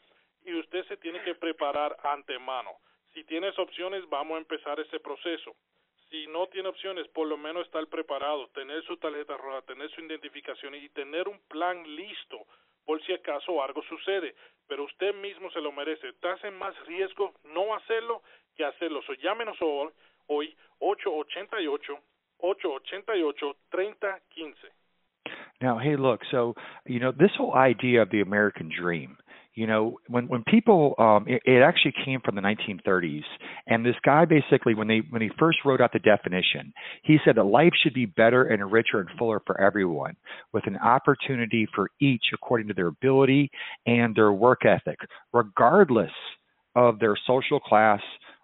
y 0.46 0.54
usted 0.54 0.86
se 0.86 0.96
tiene 0.98 1.22
que 1.24 1.36
preparar 1.36 1.98
antemano. 2.04 2.72
Si 3.14 3.26
tienes 3.26 3.58
opciones, 3.60 4.08
vamos 4.10 4.36
a 4.36 4.40
empezar 4.40 4.80
ese 4.80 5.00
proceso. 5.02 5.56
Si 6.10 6.26
no 6.28 6.48
tiene 6.48 6.70
opciones, 6.70 7.08
por 7.10 7.28
lo 7.28 7.38
menos 7.38 7.66
estar 7.66 7.86
preparado, 7.88 8.48
tener 8.50 8.82
su 8.84 8.98
tarjeta 8.98 9.36
roja, 9.36 9.62
tener 9.64 9.90
su 9.92 10.02
identificación 10.02 10.76
y 10.76 10.90
tener 10.90 11.28
un 11.28 11.40
plan 11.50 11.84
listo 11.96 12.46
por 12.86 13.04
si 13.04 13.14
acaso 13.14 13.62
algo 13.62 13.82
sucede. 13.84 14.34
Pero 14.68 14.86
usted 14.86 15.14
mismo 15.16 15.52
se 15.52 15.60
lo 15.60 15.72
merece. 15.72 16.08
Estás 16.10 16.42
en 16.46 16.58
más 16.58 16.74
riesgo 16.86 17.34
no 17.44 17.76
hacerlo 17.76 18.24
que 18.56 18.64
hacerlo. 18.64 19.02
So, 19.04 19.14
llámenos 19.14 19.58
hoy, 19.62 19.90
hoy 20.28 20.56
888 20.80 22.00
888 22.40 23.58
3015. 23.70 24.68
Now, 25.60 25.80
hey, 25.80 25.96
look, 25.98 26.22
so, 26.30 26.56
you 26.86 27.00
know, 27.00 27.12
this 27.12 27.32
whole 27.36 27.56
idea 27.56 28.04
of 28.04 28.10
the 28.12 28.22
American 28.22 28.70
dream, 28.70 29.18
you 29.58 29.66
know, 29.66 29.98
when 30.08 30.28
when 30.28 30.44
people, 30.44 30.94
um, 31.00 31.26
it, 31.28 31.42
it 31.44 31.64
actually 31.64 31.96
came 32.06 32.22
from 32.24 32.36
the 32.36 32.42
1930s, 32.42 33.24
and 33.66 33.84
this 33.84 33.96
guy 34.06 34.24
basically, 34.24 34.76
when 34.76 34.88
they 34.88 35.02
when 35.10 35.24
he 35.24 35.32
first 35.40 35.58
wrote 35.66 35.82
out 35.82 35.92
the 35.92 36.00
definition, 36.00 36.72
he 37.02 37.18
said 37.26 37.38
that 37.38 37.44
life 37.44 37.72
should 37.82 37.96
be 37.96 38.06
better 38.06 38.44
and 38.44 38.72
richer 38.72 39.00
and 39.00 39.10
fuller 39.18 39.42
for 39.48 39.60
everyone, 39.60 40.16
with 40.54 40.68
an 40.68 40.78
opportunity 40.78 41.68
for 41.74 41.90
each 42.00 42.22
according 42.36 42.68
to 42.68 42.76
their 42.76 42.86
ability 42.86 43.50
and 43.88 44.14
their 44.14 44.32
work 44.32 44.64
ethic, 44.64 45.00
regardless 45.34 46.12
of 46.76 47.00
their 47.00 47.18
social 47.26 47.60
class, 47.60 48.02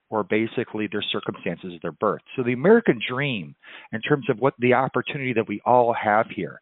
or 0.10 0.24
basically 0.24 0.88
their 0.92 1.04
circumstances 1.12 1.76
of 1.76 1.82
their 1.82 1.92
birth. 1.92 2.22
So 2.36 2.42
the 2.42 2.54
American 2.54 3.00
dream, 3.08 3.54
in 3.92 4.02
terms 4.02 4.32
of 4.32 4.40
what 4.40 4.56
the 4.58 4.74
opportunity 4.74 5.34
that 5.34 5.48
we 5.48 5.62
all 5.64 5.94
have 5.94 6.26
here, 6.36 6.60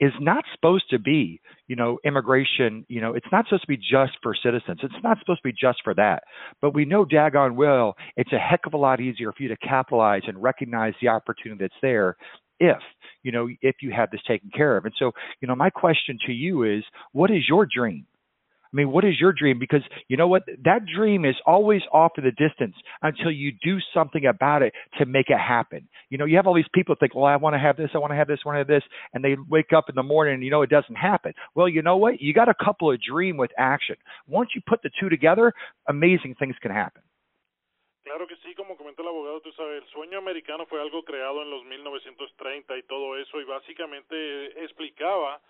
is 0.00 0.12
not 0.20 0.44
supposed 0.54 0.90
to 0.90 0.98
be, 0.98 1.40
you 1.68 1.76
know, 1.76 1.98
immigration, 2.04 2.84
you 2.88 3.00
know, 3.00 3.14
it's 3.14 3.26
not 3.30 3.46
supposed 3.46 3.62
to 3.62 3.68
be 3.68 3.76
just 3.76 4.12
for 4.22 4.34
citizens. 4.34 4.80
It's 4.82 4.94
not 5.02 5.18
supposed 5.20 5.40
to 5.42 5.48
be 5.48 5.52
just 5.52 5.78
for 5.84 5.94
that. 5.94 6.24
But 6.60 6.74
we 6.74 6.84
know 6.84 7.04
daggone 7.04 7.54
well 7.54 7.96
it's 8.16 8.32
a 8.32 8.38
heck 8.38 8.66
of 8.66 8.74
a 8.74 8.78
lot 8.78 9.00
easier 9.00 9.32
for 9.32 9.42
you 9.42 9.48
to 9.48 9.56
capitalize 9.56 10.22
and 10.26 10.42
recognize 10.42 10.94
the 11.00 11.08
opportunity 11.08 11.64
that's 11.64 11.74
there 11.80 12.16
if, 12.60 12.78
you 13.22 13.32
know, 13.32 13.48
if 13.62 13.76
you 13.82 13.92
have 13.92 14.10
this 14.10 14.20
taken 14.26 14.50
care 14.50 14.76
of. 14.76 14.84
And 14.84 14.94
so, 14.98 15.12
you 15.40 15.48
know, 15.48 15.56
my 15.56 15.70
question 15.70 16.18
to 16.26 16.32
you 16.32 16.64
is 16.64 16.84
what 17.12 17.30
is 17.30 17.48
your 17.48 17.66
dream? 17.66 18.06
I 18.74 18.76
mean, 18.76 18.90
what 18.90 19.04
is 19.04 19.20
your 19.20 19.32
dream? 19.32 19.60
Because 19.60 19.82
you 20.08 20.16
know 20.16 20.26
what? 20.26 20.42
That 20.64 20.80
dream 20.84 21.24
is 21.24 21.36
always 21.46 21.82
off 21.92 22.12
in 22.18 22.24
the 22.24 22.32
distance 22.32 22.74
until 23.02 23.30
you 23.30 23.52
do 23.62 23.78
something 23.94 24.26
about 24.26 24.62
it 24.62 24.74
to 24.98 25.06
make 25.06 25.30
it 25.30 25.38
happen. 25.38 25.86
You 26.10 26.18
know, 26.18 26.24
you 26.24 26.34
have 26.36 26.48
all 26.48 26.54
these 26.54 26.64
people 26.74 26.96
think, 26.98 27.14
well, 27.14 27.24
I 27.24 27.36
want 27.36 27.54
to 27.54 27.60
have 27.60 27.76
this, 27.76 27.90
I 27.94 27.98
want 27.98 28.10
to 28.10 28.16
have 28.16 28.26
this, 28.26 28.40
I 28.44 28.48
want 28.48 28.56
to 28.56 28.58
have 28.58 28.66
this, 28.66 28.82
and 29.12 29.22
they 29.24 29.36
wake 29.48 29.72
up 29.72 29.88
in 29.88 29.94
the 29.94 30.02
morning 30.02 30.34
and 30.34 30.42
you 30.42 30.50
know 30.50 30.62
it 30.62 30.70
doesn't 30.70 30.96
happen. 30.96 31.34
Well, 31.54 31.68
you 31.68 31.82
know 31.82 31.96
what? 31.96 32.20
You 32.20 32.34
got 32.34 32.48
a 32.48 32.64
couple 32.64 32.90
of 32.90 32.98
dream 33.00 33.36
with 33.36 33.52
action. 33.56 33.94
Once 34.26 34.50
you 34.56 34.60
put 34.66 34.82
the 34.82 34.90
two 34.98 35.08
together, 35.08 35.52
amazing 35.86 36.34
things 36.34 36.56
can 36.60 36.72
happen. 36.72 37.02
Claro 38.02 38.26
que 38.26 38.36
sí, 38.42 38.54
como 38.54 38.74
el 38.74 39.08
abogado, 39.08 39.40
tú 39.40 39.52
sabes, 39.52 39.82
el 39.82 39.88
sueño 39.90 40.18
americano 40.18 40.66
fue 40.66 40.80
algo 40.80 41.04
creado 41.04 41.42
en 41.42 41.50
los 41.50 41.64
1930 41.64 42.76
y 42.76 42.82
todo 42.82 43.16
eso, 43.16 43.40
y 43.40 43.44
básicamente 43.44 44.64
explicaba 44.64 45.40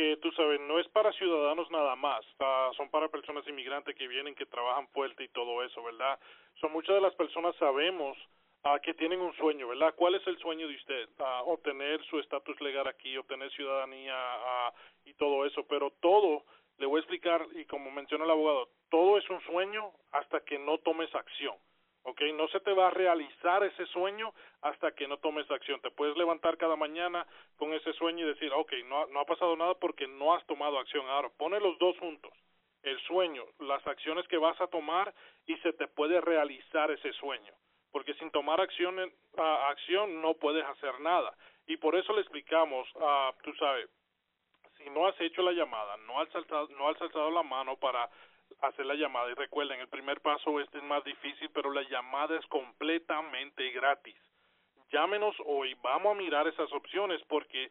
que 0.00 0.16
tú 0.16 0.32
sabes, 0.32 0.58
no 0.62 0.78
es 0.78 0.88
para 0.88 1.12
ciudadanos 1.12 1.70
nada 1.70 1.94
más, 1.94 2.24
uh, 2.38 2.72
son 2.72 2.88
para 2.88 3.08
personas 3.08 3.46
inmigrantes 3.46 3.94
que 3.94 4.08
vienen, 4.08 4.34
que 4.34 4.46
trabajan 4.46 4.88
fuerte 4.88 5.24
y 5.24 5.28
todo 5.28 5.62
eso, 5.62 5.82
¿verdad? 5.82 6.18
Son 6.58 6.72
muchas 6.72 6.94
de 6.94 7.02
las 7.02 7.14
personas 7.16 7.54
sabemos 7.56 8.16
uh, 8.64 8.80
que 8.82 8.94
tienen 8.94 9.20
un 9.20 9.34
sueño, 9.34 9.68
¿verdad? 9.68 9.94
¿Cuál 9.94 10.14
es 10.14 10.26
el 10.26 10.38
sueño 10.38 10.68
de 10.68 10.74
usted? 10.74 11.06
Uh, 11.18 11.50
obtener 11.50 12.02
su 12.04 12.18
estatus 12.18 12.58
legal 12.62 12.86
aquí, 12.88 13.14
obtener 13.18 13.52
ciudadanía 13.52 14.16
y 15.04 15.12
todo 15.12 15.44
eso, 15.44 15.66
pero 15.68 15.90
todo, 16.00 16.44
le 16.78 16.86
voy 16.86 16.96
a 16.96 17.00
explicar, 17.00 17.46
y 17.54 17.66
como 17.66 17.90
menciona 17.90 18.24
el 18.24 18.30
abogado, 18.30 18.70
todo 18.88 19.18
es 19.18 19.28
un 19.28 19.42
sueño 19.42 19.92
hasta 20.12 20.40
que 20.40 20.58
no 20.58 20.78
tomes 20.78 21.14
acción. 21.14 21.56
¿Ok? 22.04 22.20
No 22.34 22.48
se 22.48 22.60
te 22.60 22.72
va 22.72 22.88
a 22.88 22.90
realizar 22.90 23.62
ese 23.64 23.86
sueño 23.86 24.32
hasta 24.62 24.92
que 24.92 25.08
no 25.08 25.18
tomes 25.18 25.50
acción. 25.50 25.80
Te 25.80 25.90
puedes 25.90 26.16
levantar 26.16 26.56
cada 26.56 26.76
mañana 26.76 27.26
con 27.56 27.72
ese 27.72 27.92
sueño 27.94 28.24
y 28.24 28.28
decir, 28.28 28.52
ok, 28.52 28.72
no, 28.86 29.06
no 29.06 29.20
ha 29.20 29.24
pasado 29.26 29.56
nada 29.56 29.74
porque 29.74 30.06
no 30.06 30.34
has 30.34 30.44
tomado 30.46 30.78
acción. 30.78 31.08
Ahora, 31.08 31.30
pone 31.36 31.60
los 31.60 31.78
dos 31.78 31.98
juntos, 31.98 32.32
el 32.82 32.98
sueño, 33.02 33.44
las 33.58 33.86
acciones 33.86 34.26
que 34.28 34.38
vas 34.38 34.60
a 34.60 34.68
tomar 34.68 35.14
y 35.46 35.56
se 35.58 35.72
te 35.72 35.86
puede 35.88 36.20
realizar 36.20 36.90
ese 36.90 37.12
sueño. 37.14 37.52
Porque 37.92 38.14
sin 38.14 38.30
tomar 38.30 38.60
acción, 38.60 38.98
acción 39.36 40.22
no 40.22 40.34
puedes 40.34 40.64
hacer 40.64 41.00
nada. 41.00 41.36
Y 41.66 41.76
por 41.76 41.96
eso 41.96 42.12
le 42.12 42.20
explicamos, 42.20 42.88
uh, 42.94 43.32
tú 43.42 43.52
sabes, 43.54 43.88
si 44.78 44.88
no 44.90 45.06
has 45.06 45.20
hecho 45.20 45.42
la 45.42 45.52
llamada, 45.52 45.96
no 45.98 46.20
has 46.20 46.28
saltado, 46.30 46.68
no 46.68 46.88
has 46.88 47.00
alzado 47.00 47.30
la 47.30 47.42
mano 47.42 47.76
para 47.76 48.08
hacer 48.60 48.86
la 48.86 48.94
llamada 48.94 49.30
y 49.30 49.34
recuerden, 49.34 49.80
el 49.80 49.88
primer 49.88 50.20
paso 50.20 50.60
este 50.60 50.78
es 50.78 50.84
más 50.84 51.02
difícil, 51.04 51.50
pero 51.52 51.72
la 51.72 51.82
llamada 51.82 52.38
es 52.38 52.46
completamente 52.46 53.70
gratis. 53.70 54.16
Llámenos 54.90 55.36
hoy, 55.46 55.74
vamos 55.82 56.12
a 56.12 56.18
mirar 56.18 56.48
esas 56.48 56.72
opciones 56.72 57.22
porque 57.28 57.70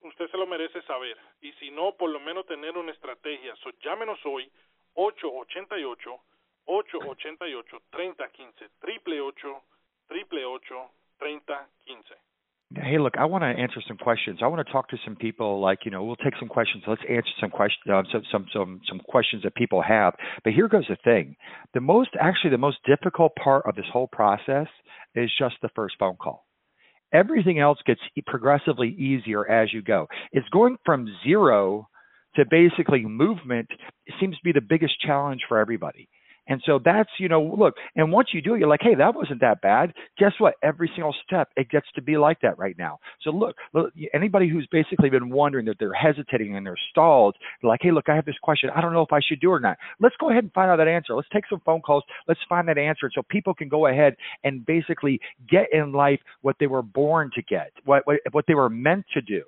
usted 0.00 0.30
se 0.30 0.36
lo 0.36 0.46
merece 0.46 0.82
saber 0.82 1.16
y 1.40 1.52
si 1.54 1.70
no, 1.70 1.94
por 1.96 2.10
lo 2.10 2.20
menos 2.20 2.46
tener 2.46 2.76
una 2.76 2.92
estrategia. 2.92 3.54
So, 3.56 3.70
llámenos 3.80 4.18
hoy 4.24 4.50
888 4.94 6.20
888 6.66 7.82
3015 7.90 8.68
triple 8.80 9.20
8 9.20 9.62
triple 10.08 10.44
8 10.44 10.90
3015 11.18 12.33
hey, 12.74 12.98
look, 12.98 13.14
I 13.18 13.24
want 13.26 13.42
to 13.42 13.48
answer 13.48 13.80
some 13.86 13.96
questions. 13.96 14.40
I 14.42 14.46
want 14.46 14.66
to 14.66 14.72
talk 14.72 14.88
to 14.88 14.96
some 15.04 15.16
people. 15.16 15.60
Like, 15.60 15.80
you 15.84 15.90
know, 15.90 16.04
we'll 16.04 16.16
take 16.16 16.34
some 16.38 16.48
questions. 16.48 16.84
Let's 16.86 17.02
answer 17.08 17.30
some 17.40 17.50
questions, 17.50 17.82
uh, 17.92 18.02
some, 18.12 18.22
some, 18.30 18.46
some, 18.52 18.80
some 18.88 19.00
questions 19.00 19.42
that 19.42 19.54
people 19.54 19.82
have. 19.82 20.14
But 20.42 20.54
here 20.54 20.68
goes 20.68 20.86
the 20.88 20.96
thing: 21.04 21.36
the 21.74 21.80
most, 21.80 22.10
actually, 22.20 22.50
the 22.50 22.58
most 22.58 22.78
difficult 22.86 23.32
part 23.36 23.64
of 23.66 23.76
this 23.76 23.86
whole 23.92 24.08
process 24.08 24.66
is 25.14 25.30
just 25.38 25.56
the 25.62 25.70
first 25.74 25.96
phone 25.98 26.16
call. 26.16 26.46
Everything 27.12 27.60
else 27.60 27.78
gets 27.86 28.00
progressively 28.26 28.88
easier 28.88 29.48
as 29.48 29.72
you 29.72 29.82
go. 29.82 30.08
It's 30.32 30.48
going 30.48 30.76
from 30.84 31.06
zero 31.22 31.88
to 32.34 32.44
basically 32.50 33.04
movement 33.04 33.68
seems 34.20 34.36
to 34.36 34.42
be 34.44 34.52
the 34.52 34.60
biggest 34.60 35.00
challenge 35.00 35.42
for 35.48 35.58
everybody. 35.58 36.08
And 36.46 36.62
so 36.66 36.78
that's, 36.84 37.10
you 37.18 37.28
know, 37.28 37.42
look, 37.42 37.74
and 37.96 38.12
once 38.12 38.28
you 38.32 38.42
do 38.42 38.54
it, 38.54 38.58
you're 38.58 38.68
like, 38.68 38.82
hey, 38.82 38.94
that 38.96 39.14
wasn't 39.14 39.40
that 39.40 39.60
bad. 39.60 39.92
Guess 40.18 40.32
what? 40.38 40.54
Every 40.62 40.90
single 40.94 41.14
step, 41.24 41.48
it 41.56 41.70
gets 41.70 41.86
to 41.94 42.02
be 42.02 42.16
like 42.16 42.40
that 42.42 42.58
right 42.58 42.76
now. 42.78 42.98
So 43.22 43.30
look, 43.30 43.56
look 43.72 43.92
anybody 44.12 44.48
who's 44.48 44.68
basically 44.70 45.10
been 45.10 45.30
wondering 45.30 45.66
that 45.66 45.76
they're 45.78 45.94
hesitating 45.94 46.56
and 46.56 46.66
they're 46.66 46.76
stalled, 46.90 47.36
they're 47.60 47.68
like, 47.68 47.80
hey, 47.82 47.92
look, 47.92 48.08
I 48.08 48.14
have 48.14 48.26
this 48.26 48.38
question. 48.42 48.70
I 48.74 48.80
don't 48.80 48.92
know 48.92 49.02
if 49.02 49.12
I 49.12 49.20
should 49.26 49.40
do 49.40 49.50
it 49.50 49.54
or 49.54 49.60
not. 49.60 49.78
Let's 50.00 50.16
go 50.20 50.30
ahead 50.30 50.44
and 50.44 50.52
find 50.52 50.70
out 50.70 50.76
that 50.76 50.88
answer. 50.88 51.14
Let's 51.14 51.28
take 51.32 51.44
some 51.48 51.60
phone 51.64 51.80
calls. 51.80 52.04
Let's 52.28 52.40
find 52.48 52.68
that 52.68 52.78
answer 52.78 53.10
so 53.14 53.22
people 53.28 53.54
can 53.54 53.68
go 53.68 53.86
ahead 53.86 54.16
and 54.42 54.64
basically 54.66 55.20
get 55.48 55.66
in 55.72 55.92
life 55.92 56.20
what 56.42 56.56
they 56.60 56.66
were 56.66 56.82
born 56.82 57.30
to 57.34 57.42
get, 57.42 57.72
what, 57.84 58.06
what, 58.06 58.18
what 58.32 58.44
they 58.46 58.54
were 58.54 58.70
meant 58.70 59.04
to 59.14 59.20
do. 59.20 59.42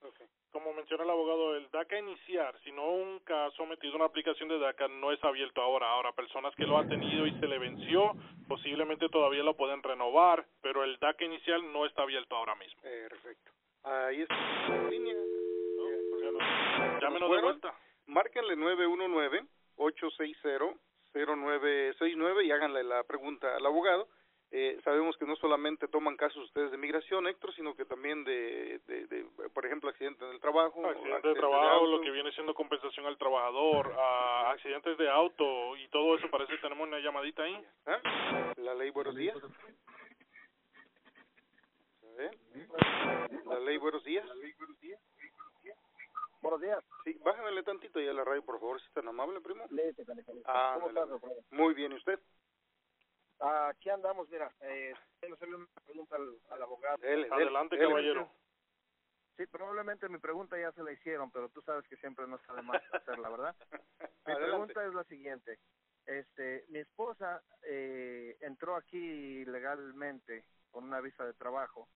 Okay. 0.00 0.24
Como 0.52 0.72
menciona 0.72 1.04
el 1.04 1.10
abogado, 1.12 1.56
el 1.56 1.68
DACA 1.68 1.98
iniciar, 1.98 2.56
si 2.64 2.72
no 2.72 2.96
nunca 2.96 3.46
ha 3.46 3.50
sometido 3.52 3.96
una 3.96 4.06
aplicación 4.06 4.48
de 4.48 4.58
DACA, 4.58 4.88
no 4.88 5.12
es 5.12 5.22
abierto 5.22 5.60
ahora. 5.60 5.90
Ahora, 5.90 6.12
personas 6.12 6.54
que 6.56 6.64
lo 6.64 6.78
han 6.78 6.88
tenido 6.88 7.26
y 7.26 7.32
se 7.38 7.46
le 7.46 7.58
venció, 7.58 8.16
posiblemente 8.48 9.10
todavía 9.10 9.42
lo 9.42 9.54
pueden 9.54 9.82
renovar, 9.82 10.46
pero 10.62 10.84
el 10.84 10.98
DACA 10.98 11.26
inicial 11.26 11.60
no 11.70 11.84
está 11.84 12.04
abierto 12.04 12.34
ahora 12.34 12.54
mismo. 12.54 12.80
Perfecto. 12.80 13.51
Ahí 13.84 14.22
está 14.22 14.34
la 14.68 14.90
línea. 14.90 15.14
No, 15.14 17.00
Llámenos 17.00 17.30
de 17.30 17.42
vuelta. 17.42 17.74
Márquenle 18.06 18.56
919-860-0969 19.76 22.44
y 22.44 22.52
háganle 22.52 22.84
la 22.84 23.02
pregunta 23.04 23.56
al 23.56 23.66
abogado. 23.66 24.08
Eh, 24.54 24.78
sabemos 24.84 25.16
que 25.16 25.24
no 25.24 25.34
solamente 25.36 25.88
toman 25.88 26.14
casos 26.14 26.44
ustedes 26.44 26.70
de 26.70 26.76
migración, 26.76 27.26
Héctor, 27.26 27.54
sino 27.54 27.74
que 27.74 27.86
también 27.86 28.22
de, 28.22 28.80
de, 28.86 29.06
de 29.06 29.24
por 29.54 29.64
ejemplo, 29.64 29.88
accidentes 29.88 30.28
del 30.28 30.40
trabajo. 30.40 30.86
Accidentes 30.86 31.34
de 31.34 31.40
trabajo, 31.40 31.86
lo 31.86 32.02
que 32.02 32.10
viene 32.10 32.30
siendo 32.32 32.52
compensación 32.52 33.06
al 33.06 33.16
trabajador, 33.16 33.94
a 33.98 34.50
accidentes 34.50 34.98
de 34.98 35.08
auto 35.08 35.74
y 35.78 35.88
todo 35.88 36.18
eso. 36.18 36.28
Parece 36.28 36.52
que 36.52 36.58
tenemos 36.58 36.86
una 36.86 37.00
llamadita 37.00 37.44
ahí. 37.44 37.64
¿Ah? 37.86 38.52
La 38.58 38.74
ley, 38.74 38.90
buenos 38.90 39.16
días. 39.16 39.38
La 43.46 43.58
ley, 43.60 43.78
buenos 43.78 44.04
días. 44.04 44.24
Buenos 46.40 46.60
días. 46.60 46.84
Sí, 47.04 47.18
bájamele 47.24 47.62
tantito 47.62 48.00
ya 48.00 48.10
a 48.10 48.14
la 48.14 48.24
radio, 48.24 48.44
por 48.44 48.58
favor, 48.60 48.80
si 48.80 48.86
es 48.86 48.92
tan 48.92 49.08
amable, 49.08 49.40
primo. 49.40 49.64
ah, 50.44 50.74
¿Cómo 50.74 50.88
estás, 50.88 51.08
Muy 51.50 51.74
bien, 51.74 51.92
¿y 51.92 51.96
usted? 51.96 52.18
Aquí 53.38 53.90
andamos, 53.90 54.28
mira, 54.28 54.52
eh, 54.60 54.94
tengo 55.20 55.34
hacerle 55.34 55.56
una 55.56 55.66
pregunta 55.84 56.16
al, 56.16 56.62
abogado. 56.62 56.98
Adelante, 57.02 57.78
caballero. 57.78 58.30
Sí, 59.36 59.46
probablemente 59.46 60.08
mi 60.08 60.18
pregunta 60.18 60.58
ya 60.58 60.70
se 60.72 60.82
la 60.82 60.92
hicieron, 60.92 61.30
pero 61.30 61.48
tú 61.48 61.62
sabes 61.62 61.86
que 61.88 61.96
siempre 61.96 62.26
no 62.28 62.38
sabe 62.46 62.62
más 62.62 62.82
hacerla, 62.92 63.30
¿verdad? 63.30 63.56
mi 64.26 64.34
pregunta 64.34 64.86
es 64.86 64.94
la 64.94 65.04
siguiente. 65.04 65.58
Este, 66.06 66.64
mi 66.68 66.80
esposa 66.80 67.42
eh, 67.62 68.36
entró 68.40 68.76
aquí 68.76 69.44
legalmente 69.44 70.44
con 70.70 70.84
una 70.84 71.00
visa 71.00 71.24
de 71.24 71.32
trabajo 71.34 71.88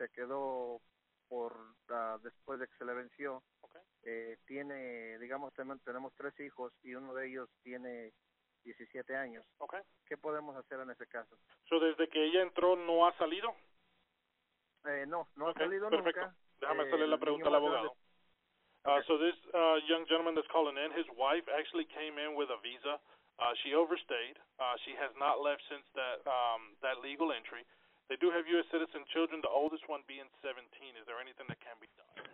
se 0.00 0.08
quedó 0.08 0.80
por 1.28 1.52
uh, 1.52 2.18
después 2.22 2.58
de 2.58 2.66
que 2.66 2.76
se 2.76 2.84
le 2.84 2.94
venció. 2.94 3.42
Eh, 4.02 4.38
tiene, 4.46 5.18
digamos, 5.18 5.52
tenemos 5.52 6.12
tres 6.16 6.32
hijos 6.40 6.72
y 6.82 6.94
uno 6.94 7.12
de 7.12 7.28
ellos 7.28 7.50
tiene 7.62 8.12
17 8.64 9.14
años. 9.14 9.44
Okay. 9.58 9.80
¿Qué 10.06 10.16
podemos 10.16 10.56
hacer 10.56 10.80
en 10.80 10.90
ese 10.90 11.06
caso? 11.06 11.36
So, 11.68 11.78
desde 11.78 12.08
que 12.08 12.24
ella 12.24 12.40
entró, 12.40 12.76
¿no 12.76 13.06
ha 13.06 13.12
salido? 13.18 13.54
Eh, 14.86 15.04
no, 15.06 15.28
no 15.36 15.48
ha 15.48 15.52
salido 15.52 15.90
Perfecto. 15.90 16.22
nunca. 16.22 16.36
Déjame 16.60 16.82
hacerle 16.84 17.08
la 17.08 17.18
pregunta 17.18 17.48
al 17.48 17.54
abogado. 17.54 17.94
Uh, 18.82 19.04
so 19.04 19.20
this 19.20 19.36
uh, 19.52 19.76
young 19.84 20.08
gentleman 20.08 20.32
that's 20.32 20.48
calling 20.48 20.80
in, 20.80 20.88
his 20.96 21.04
wife 21.12 21.44
actually 21.52 21.84
came 21.92 22.16
in 22.16 22.32
with 22.32 22.48
a 22.48 22.56
visa. 22.64 22.96
Uh, 23.36 23.52
she 23.60 23.76
overstayed. 23.76 24.40
Uh, 24.56 24.72
she 24.88 24.96
has 24.96 25.12
not 25.20 25.44
left 25.44 25.60
since 25.68 25.84
that 25.92 26.24
um, 26.24 26.72
that 26.80 27.04
legal 27.04 27.28
entry. 27.28 27.60
They 28.10 28.18
do 28.18 28.34
have 28.34 28.42
U.S. 28.58 28.66
citizen 28.74 29.06
children, 29.14 29.38
the 29.38 29.48
oldest 29.48 29.86
one 29.86 30.02
being 30.10 30.26
17. 30.42 30.58
Is 30.98 31.06
there 31.06 31.22
anything 31.22 31.46
that 31.46 31.62
can 31.62 31.78
be 31.78 31.86
done? 31.94 32.26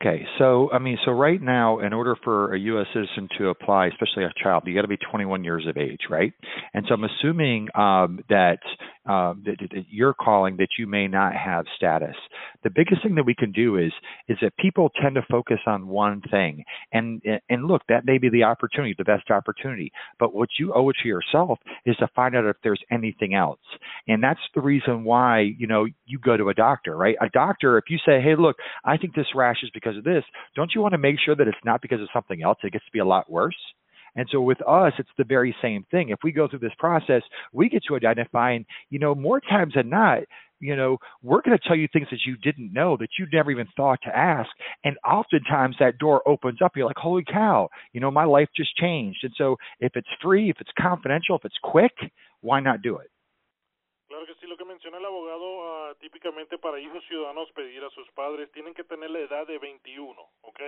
Okay, 0.00 0.24
so 0.38 0.72
I 0.72 0.78
mean, 0.78 0.96
so 1.04 1.12
right 1.12 1.40
now, 1.40 1.80
in 1.80 1.92
order 1.92 2.16
for 2.24 2.54
a 2.54 2.58
U.S. 2.58 2.86
citizen 2.94 3.28
to 3.36 3.48
apply, 3.48 3.88
especially 3.88 4.24
a 4.24 4.32
child, 4.42 4.62
you 4.64 4.74
got 4.74 4.82
to 4.82 4.88
be 4.88 4.96
21 4.96 5.44
years 5.44 5.66
of 5.68 5.76
age, 5.76 6.08
right? 6.08 6.32
And 6.72 6.86
so 6.88 6.94
I'm 6.94 7.04
assuming 7.04 7.68
um, 7.74 8.20
that, 8.30 8.60
um, 9.06 9.42
that, 9.44 9.56
that 9.58 9.84
you're 9.88 10.14
calling 10.14 10.56
that 10.58 10.68
you 10.78 10.86
may 10.86 11.08
not 11.08 11.34
have 11.34 11.64
status. 11.76 12.16
The 12.62 12.70
biggest 12.70 13.02
thing 13.02 13.16
that 13.16 13.26
we 13.26 13.34
can 13.34 13.52
do 13.52 13.76
is 13.76 13.92
is 14.28 14.38
that 14.42 14.56
people 14.56 14.90
tend 15.00 15.16
to 15.16 15.22
focus 15.30 15.58
on 15.66 15.88
one 15.88 16.22
thing, 16.30 16.64
and 16.92 17.20
and 17.48 17.66
look, 17.66 17.82
that 17.88 18.04
may 18.04 18.18
be 18.18 18.28
the 18.28 18.44
opportunity, 18.44 18.94
the 18.96 19.04
best 19.04 19.30
opportunity. 19.30 19.92
But 20.18 20.34
what 20.34 20.48
you 20.58 20.72
owe 20.74 20.88
it 20.90 20.96
to 21.02 21.08
yourself 21.08 21.58
is 21.84 21.96
to 21.96 22.08
find 22.14 22.36
out 22.36 22.44
if 22.46 22.56
there's 22.62 22.82
anything 22.90 23.34
else, 23.34 23.60
and 24.06 24.22
that's 24.22 24.40
the 24.54 24.60
reason 24.60 25.04
why 25.04 25.40
you 25.40 25.66
know 25.66 25.86
you 26.06 26.18
go 26.18 26.36
to 26.36 26.48
a 26.48 26.54
doctor, 26.54 26.96
right? 26.96 27.16
A 27.20 27.28
doctor, 27.28 27.78
if 27.78 27.84
you 27.88 27.98
say, 28.06 28.20
hey, 28.20 28.36
look, 28.38 28.56
I 28.84 28.96
think 28.96 29.14
this 29.14 29.26
rash 29.34 29.58
is 29.62 29.70
because 29.74 29.96
of 29.96 30.04
this, 30.04 30.24
don't 30.54 30.70
you 30.74 30.80
want 30.80 30.92
to 30.92 30.98
make 30.98 31.16
sure 31.24 31.34
that 31.34 31.48
it's 31.48 31.56
not 31.64 31.82
because 31.82 32.00
of 32.00 32.08
something 32.12 32.42
else? 32.42 32.58
It 32.62 32.72
gets 32.72 32.84
to 32.84 32.92
be 32.92 33.00
a 33.00 33.04
lot 33.04 33.30
worse. 33.30 33.56
And 34.14 34.28
so 34.30 34.40
with 34.40 34.60
us, 34.66 34.92
it's 34.98 35.08
the 35.16 35.24
very 35.24 35.54
same 35.62 35.84
thing. 35.90 36.10
If 36.10 36.18
we 36.22 36.32
go 36.32 36.48
through 36.48 36.58
this 36.58 36.74
process, 36.78 37.22
we 37.52 37.68
get 37.68 37.82
to 37.88 37.96
identify, 37.96 38.52
and 38.52 38.66
you 38.90 38.98
know, 38.98 39.14
more 39.14 39.40
times 39.40 39.74
than 39.74 39.88
not, 39.88 40.24
you 40.62 40.76
know, 40.76 40.98
we're 41.22 41.42
going 41.42 41.58
to 41.58 41.68
tell 41.68 41.76
you 41.76 41.88
things 41.92 42.06
that 42.10 42.20
you 42.24 42.36
didn't 42.36 42.72
know 42.72 42.96
that 42.98 43.18
you 43.18 43.26
never 43.32 43.50
even 43.50 43.66
thought 43.76 43.98
to 44.04 44.16
ask. 44.16 44.48
And 44.84 44.96
oftentimes 45.04 45.76
that 45.80 45.98
door 45.98 46.22
opens 46.24 46.62
up. 46.62 46.76
You're 46.76 46.86
like, 46.86 46.96
holy 46.96 47.24
cow, 47.24 47.68
you 47.92 48.00
know, 48.00 48.12
my 48.12 48.24
life 48.24 48.48
just 48.56 48.76
changed. 48.76 49.24
And 49.24 49.32
so 49.36 49.56
if 49.80 49.92
it's 49.96 50.08
free, 50.22 50.50
if 50.50 50.60
it's 50.60 50.70
confidential, 50.80 51.36
if 51.36 51.44
it's 51.44 51.58
quick, 51.62 51.92
why 52.42 52.60
not 52.60 52.80
do 52.80 52.96
it? 52.98 53.10
Claro 54.08 54.26
que 54.26 54.34
sí, 54.34 54.46
lo 54.46 54.56
que 54.56 54.66
menciona 54.66 54.98
el 54.98 55.06
abogado, 55.06 55.90
uh, 55.90 55.94
típicamente 55.98 56.58
para 56.58 56.78
hijos 56.78 57.02
ciudadanos 57.08 57.50
pedir 57.52 57.82
a 57.82 57.90
sus 57.90 58.06
padres 58.12 58.52
tienen 58.52 58.74
que 58.74 58.84
tener 58.84 59.10
la 59.10 59.20
edad 59.20 59.46
de 59.46 59.58
21, 59.58 60.14
¿ok? 60.42 60.60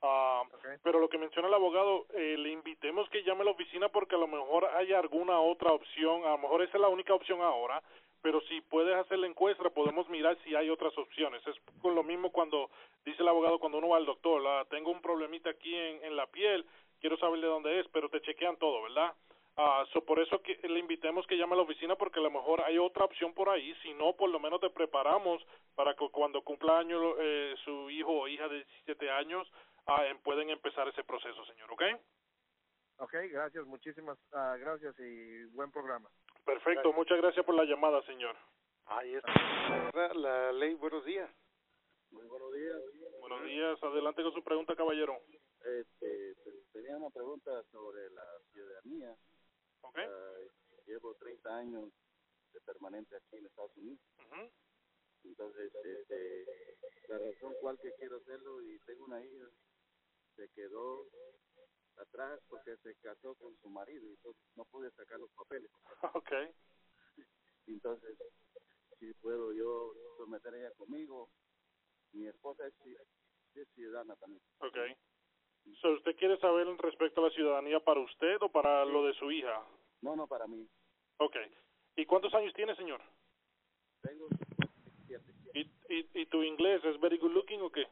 Uh, 0.00 0.46
okay. 0.54 0.76
Pero 0.82 1.00
lo 1.00 1.08
que 1.08 1.18
menciona 1.18 1.48
el 1.48 1.54
abogado, 1.54 2.06
eh, 2.14 2.36
le 2.38 2.50
invitemos 2.50 3.08
que 3.10 3.24
llame 3.24 3.42
a 3.42 3.46
la 3.46 3.50
oficina 3.50 3.88
porque 3.88 4.14
a 4.14 4.18
lo 4.18 4.28
mejor 4.28 4.64
hay 4.76 4.92
alguna 4.92 5.40
otra 5.40 5.72
opción, 5.72 6.24
a 6.24 6.30
lo 6.30 6.38
mejor 6.38 6.62
esa 6.62 6.76
es 6.76 6.80
la 6.80 6.88
única 6.88 7.14
opción 7.14 7.40
ahora, 7.40 7.82
pero 8.22 8.40
si 8.42 8.60
puedes 8.60 8.94
hacer 8.94 9.18
la 9.18 9.26
encuesta 9.26 9.68
podemos 9.70 10.08
mirar 10.08 10.38
si 10.44 10.54
hay 10.54 10.70
otras 10.70 10.96
opciones. 10.96 11.44
Es 11.46 11.56
con 11.82 11.96
lo 11.96 12.04
mismo 12.04 12.30
cuando 12.30 12.70
dice 13.04 13.22
el 13.22 13.28
abogado 13.28 13.58
cuando 13.58 13.78
uno 13.78 13.88
va 13.88 13.96
al 13.96 14.06
doctor, 14.06 14.40
la, 14.40 14.64
tengo 14.66 14.92
un 14.92 15.02
problemita 15.02 15.50
aquí 15.50 15.74
en, 15.74 16.04
en 16.04 16.16
la 16.16 16.26
piel, 16.28 16.64
quiero 17.00 17.16
saber 17.18 17.40
de 17.40 17.48
dónde 17.48 17.80
es, 17.80 17.88
pero 17.88 18.08
te 18.08 18.20
chequean 18.20 18.56
todo, 18.56 18.82
¿verdad? 18.82 19.12
Uh, 19.58 19.84
so 19.92 20.00
por 20.04 20.20
eso 20.20 20.40
que 20.40 20.56
le 20.68 20.78
invitemos 20.78 21.26
que 21.26 21.36
llame 21.36 21.54
a 21.54 21.56
la 21.56 21.62
oficina 21.62 21.96
porque 21.96 22.20
a 22.20 22.22
lo 22.22 22.30
mejor 22.30 22.62
hay 22.62 22.78
otra 22.78 23.04
opción 23.04 23.34
por 23.34 23.48
ahí, 23.48 23.74
si 23.82 23.92
no 23.92 24.12
por 24.12 24.30
lo 24.30 24.38
menos 24.38 24.60
te 24.60 24.70
preparamos 24.70 25.44
para 25.74 25.94
que 25.94 26.08
cuando 26.10 26.42
cumpla 26.42 26.78
año 26.78 26.96
eh, 27.18 27.56
su 27.64 27.90
hijo 27.90 28.12
o 28.12 28.28
hija 28.28 28.46
de 28.46 28.58
17 28.58 29.10
años 29.10 29.48
uh, 29.88 30.22
pueden 30.22 30.50
empezar 30.50 30.86
ese 30.88 31.04
proceso, 31.04 31.44
señor, 31.46 31.70
¿ok? 31.72 31.82
Ok, 32.98 33.14
gracias, 33.30 33.66
muchísimas 33.66 34.18
uh, 34.32 34.58
gracias 34.58 34.94
y 34.98 35.44
buen 35.46 35.70
programa. 35.70 36.08
Perfecto, 36.44 36.90
gracias. 36.90 36.96
muchas 36.96 37.18
gracias 37.18 37.46
por 37.46 37.54
la 37.54 37.64
llamada, 37.64 38.02
señor. 38.02 38.36
Ahí 38.86 39.14
está 39.14 40.14
la 40.14 40.52
ley, 40.52 40.74
buenos 40.74 41.04
días. 41.04 41.30
Muy 42.10 42.24
buenos 42.26 42.52
días. 42.54 42.80
Buenos 43.20 43.44
días, 43.44 43.82
adelante 43.82 44.22
con 44.22 44.32
su 44.32 44.42
pregunta, 44.42 44.74
caballero. 44.74 45.20
Este, 45.60 46.34
tenía 46.72 46.96
una 46.96 47.10
pregunta 47.10 47.62
sobre 47.70 48.08
la 48.10 48.24
ciudadanía. 48.52 49.14
Okay. 49.82 50.06
Uh, 50.06 50.86
llevo 50.86 51.14
30 51.16 51.56
años 51.56 51.90
de 52.52 52.60
permanente 52.62 53.16
aquí 53.16 53.36
en 53.36 53.46
Estados 53.46 53.76
Unidos. 53.76 54.00
Uh 54.18 54.34
-huh. 54.34 54.50
Entonces, 55.24 55.72
este, 55.84 56.46
la 57.08 57.18
razón 57.18 57.54
cual 57.60 57.78
que 57.80 57.92
quiero 57.98 58.16
hacerlo 58.16 58.62
y 58.62 58.78
tengo 58.86 59.04
una 59.04 59.22
hija, 59.22 59.44
se 60.38 60.48
quedó 60.50 61.04
atrás 61.96 62.40
porque 62.48 62.76
se 62.76 62.94
casó 63.02 63.34
con 63.34 63.56
su 63.58 63.68
marido 63.68 64.06
y 64.06 64.10
entonces 64.10 64.42
no 64.54 64.64
pude 64.66 64.90
sacar 64.92 65.18
los 65.18 65.30
papeles. 65.32 65.70
Ok. 66.14 66.32
Entonces, 67.66 68.16
si 68.98 69.12
puedo 69.14 69.52
yo 69.52 69.92
someter 70.16 70.54
a 70.54 70.58
ella 70.58 70.70
conmigo, 70.76 71.28
mi 72.12 72.26
esposa 72.26 72.66
es, 72.66 72.74
es 73.54 73.68
ciudadana 73.74 74.16
también. 74.16 74.40
Ok. 74.60 74.78
So, 75.82 75.90
¿Usted 75.90 76.16
quiere 76.16 76.38
saber 76.38 76.66
respecto 76.78 77.20
a 77.20 77.28
la 77.28 77.34
ciudadanía 77.34 77.80
para 77.80 78.00
usted 78.00 78.38
o 78.40 78.48
para 78.50 78.86
lo 78.86 79.04
de 79.04 79.12
su 79.14 79.30
hija? 79.30 79.66
No, 80.00 80.16
no, 80.16 80.26
para 80.26 80.46
mí. 80.46 80.66
Ok. 81.18 81.36
¿Y 81.96 82.06
cuántos 82.06 82.32
años 82.32 82.54
tiene, 82.54 82.74
señor? 82.76 83.02
Tengo 84.00 84.28
siete. 85.06 85.34
¿Y, 85.52 85.60
y, 85.94 86.08
y 86.14 86.26
tu 86.26 86.42
inglés 86.42 86.82
es 86.84 86.98
very 87.00 87.18
good 87.18 87.32
looking 87.32 87.60
o 87.60 87.70
qué? 87.70 87.86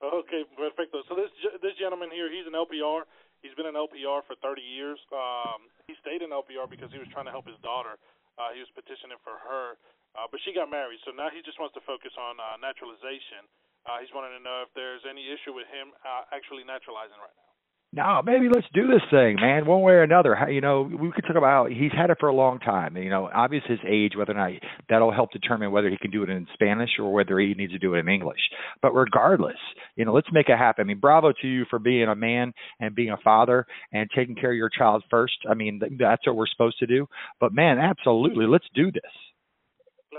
Okay, 0.00 0.42
perfecto. 0.56 1.04
So 1.06 1.14
this 1.14 1.30
this 1.60 1.76
gentleman 1.78 2.10
here, 2.10 2.32
he's 2.32 2.48
an 2.48 2.56
LPR. 2.56 3.04
He's 3.44 3.54
been 3.56 3.68
an 3.68 3.78
LPR 3.78 4.20
for 4.28 4.36
30 4.44 4.60
years. 4.60 5.00
Um, 5.12 5.68
he 5.88 5.96
stayed 6.04 6.20
in 6.20 6.28
LPR 6.28 6.68
because 6.68 6.92
he 6.92 7.00
was 7.00 7.08
trying 7.08 7.24
to 7.24 7.32
help 7.32 7.48
his 7.48 7.56
daughter. 7.64 7.96
Uh, 8.36 8.52
he 8.52 8.60
was 8.60 8.68
petitioning 8.76 9.20
for 9.24 9.36
her, 9.36 9.76
uh, 10.16 10.28
but 10.28 10.40
she 10.44 10.52
got 10.56 10.68
married, 10.72 11.00
so 11.04 11.12
now 11.12 11.28
he 11.28 11.44
just 11.44 11.60
wants 11.60 11.76
to 11.76 11.82
focus 11.84 12.12
on 12.16 12.40
uh, 12.40 12.56
naturalization. 12.60 13.44
Uh, 13.84 14.00
he's 14.00 14.12
wanting 14.16 14.32
to 14.36 14.42
know 14.44 14.64
if 14.64 14.72
there's 14.76 15.04
any 15.08 15.24
issue 15.28 15.52
with 15.52 15.68
him 15.68 15.92
uh, 16.04 16.24
actually 16.32 16.64
naturalizing 16.64 17.16
right 17.20 17.36
now. 17.36 17.49
No, 17.92 18.22
maybe 18.24 18.48
let's 18.48 18.68
do 18.72 18.86
this 18.86 19.02
thing, 19.10 19.34
man, 19.40 19.66
one 19.66 19.82
way 19.82 19.94
or 19.94 20.04
another. 20.04 20.38
You 20.48 20.60
know, 20.60 20.82
we 20.82 21.10
could 21.10 21.24
talk 21.24 21.34
about 21.34 21.72
he's 21.72 21.90
had 21.90 22.10
it 22.10 22.18
for 22.20 22.28
a 22.28 22.34
long 22.34 22.60
time. 22.60 22.96
You 22.96 23.10
know, 23.10 23.28
obviously 23.34 23.70
his 23.70 23.80
age, 23.84 24.12
whether 24.16 24.30
or 24.30 24.36
not 24.36 24.52
that'll 24.88 25.10
help 25.10 25.32
determine 25.32 25.72
whether 25.72 25.90
he 25.90 25.98
can 25.98 26.12
do 26.12 26.22
it 26.22 26.30
in 26.30 26.46
Spanish 26.54 26.90
or 27.00 27.12
whether 27.12 27.36
he 27.40 27.52
needs 27.54 27.72
to 27.72 27.80
do 27.80 27.94
it 27.94 27.98
in 27.98 28.08
English. 28.08 28.38
But 28.80 28.94
regardless, 28.94 29.56
you 29.96 30.04
know, 30.04 30.12
let's 30.12 30.28
make 30.30 30.48
it 30.48 30.56
happen. 30.56 30.82
I 30.82 30.86
mean, 30.86 31.00
bravo 31.00 31.32
to 31.42 31.48
you 31.48 31.64
for 31.68 31.80
being 31.80 32.08
a 32.08 32.14
man 32.14 32.52
and 32.78 32.94
being 32.94 33.10
a 33.10 33.16
father 33.24 33.66
and 33.92 34.08
taking 34.14 34.36
care 34.36 34.52
of 34.52 34.56
your 34.56 34.70
child 34.70 35.02
first. 35.10 35.38
I 35.50 35.54
mean, 35.54 35.80
that's 35.98 36.24
what 36.24 36.36
we're 36.36 36.46
supposed 36.46 36.78
to 36.78 36.86
do. 36.86 37.08
But 37.40 37.52
man, 37.52 37.78
absolutely, 37.78 38.46
let's 38.46 38.68
do 38.72 38.92
this. 38.92 39.02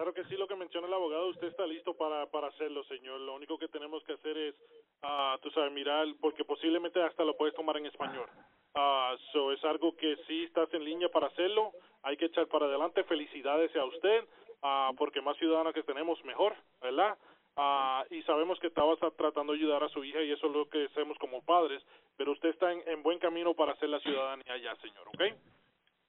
Claro 0.02 0.16
que 0.16 0.26
sí, 0.26 0.36
lo 0.36 0.48
que 0.48 0.56
menciona 0.56 0.88
el 0.88 0.94
abogado, 0.96 1.28
usted 1.28 1.50
está 1.50 1.68
listo 1.68 1.94
para, 1.94 2.26
para 2.26 2.48
hacerlo, 2.48 2.84
señor. 2.86 3.22
Lo 3.22 3.36
único 3.36 3.60
que 3.60 3.68
tenemos 3.68 4.04
que 4.04 4.14
hacer 4.14 4.36
es, 4.36 4.56
uh, 5.04 5.38
tú 5.44 5.52
sabes, 5.52 5.72
mirar, 5.72 6.08
porque 6.20 6.44
posiblemente 6.44 7.00
hasta 7.04 7.24
lo 7.24 7.38
puedes 7.38 7.54
tomar 7.54 7.78
en 7.78 7.86
español. 7.86 8.28
Uh, 8.74 9.16
so 9.32 9.52
es 9.52 9.64
algo 9.64 9.96
que 9.96 10.18
sí 10.26 10.46
estás 10.46 10.74
en 10.74 10.86
línea 10.86 11.08
para 11.10 11.28
hacerlo. 11.28 11.74
Hay 12.02 12.18
que 12.18 12.26
echar 12.26 12.48
para 12.48 12.66
adelante. 12.66 13.04
Felicidades 13.04 13.76
a 13.76 13.86
usted, 13.86 14.24
uh, 14.64 14.96
porque 14.98 15.22
más 15.22 15.38
ciudadanos 15.38 15.72
que 15.72 15.84
tenemos, 15.84 16.18
mejor, 16.26 16.56
¿verdad? 16.82 17.16
Uh, 17.56 18.12
y 18.12 18.24
sabemos 18.24 18.60
que 18.60 18.68
estabas 18.74 18.98
tratando 19.16 19.54
de 19.54 19.60
ayudar 19.60 19.84
a 19.84 19.90
su 19.90 20.04
hija 20.04 20.24
y 20.24 20.32
eso 20.32 20.48
es 20.48 20.52
lo 20.52 20.68
que 20.68 20.86
hacemos 20.86 21.16
como 21.20 21.46
padres, 21.46 21.84
pero 22.18 22.32
usted 22.32 22.50
está 22.50 22.74
en, 22.74 22.82
en 22.88 23.04
buen 23.04 23.20
camino 23.20 23.54
para 23.54 23.74
hacer 23.74 23.90
la 23.90 24.00
ciudadanía 24.00 24.58
ya, 24.58 24.76
señor, 24.78 25.08
¿ok? 25.10 25.22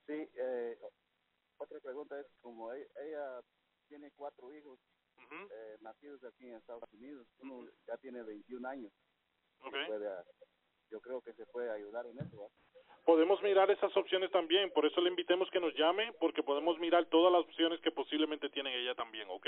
Sí, 0.07 0.14
eh, 0.38 0.78
otra 1.59 1.78
pregunta 1.81 2.18
es, 2.18 2.26
como 2.40 2.72
e-, 2.72 2.88
ella 3.05 3.42
tiene 3.92 4.11
cuatro 4.16 4.50
hijos 4.55 4.78
eh, 5.31 5.76
nacidos 5.83 6.24
aquí 6.24 6.48
en 6.48 6.55
Estados 6.55 6.90
Unidos. 6.94 7.26
Uno 7.40 7.68
ya 7.87 7.98
tiene 7.98 8.22
21 8.22 8.66
años. 8.66 8.90
Okay. 9.61 9.87
Puede, 9.87 10.09
yo 10.90 10.98
creo 11.02 11.20
que 11.20 11.35
se 11.35 11.44
puede 11.44 11.70
ayudar 11.70 12.07
en 12.07 12.18
eso. 12.18 12.50
Podemos 13.05 13.42
mirar 13.42 13.70
esas 13.70 13.94
opciones 13.94 14.31
también, 14.31 14.70
por 14.70 14.87
eso 14.87 15.00
le 15.02 15.11
invitemos 15.11 15.50
que 15.50 15.61
nos 15.61 15.74
llame, 15.74 16.11
porque 16.20 16.42
podemos 16.42 16.78
mirar 16.78 17.05
todas 17.07 17.31
las 17.33 17.42
opciones 17.42 17.81
que 17.81 17.90
posiblemente 17.90 18.48
tiene 18.48 18.74
ella 18.81 18.94
también, 18.94 19.28
¿ok? 19.28 19.46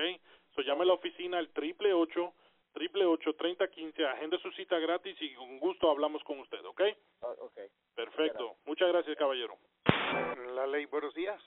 So 0.55 0.61
llame 0.61 0.83
a 0.83 0.87
la 0.87 0.95
oficina 0.95 1.39
al 1.39 1.49
triple 1.51 1.95
ocho, 1.95 2.35
triple 2.75 3.07
ocho, 3.07 3.35
treinta 3.37 3.69
quince, 3.69 4.05
agende 4.05 4.39
su 4.41 4.51
cita 4.53 4.79
gratis 4.79 5.17
y 5.21 5.35
con 5.35 5.59
gusto 5.59 5.91
hablamos 5.91 6.23
con 6.25 6.39
usted, 6.41 6.63
¿ok? 6.67 6.83
Uh, 7.23 7.45
ok. 7.45 7.59
Perfecto. 7.95 8.57
Muchas 8.67 8.89
gracias, 8.89 9.17
caballero. 9.17 9.57
La 10.55 10.67
ley, 10.67 10.85
buenos 10.87 11.15
días. 11.15 11.41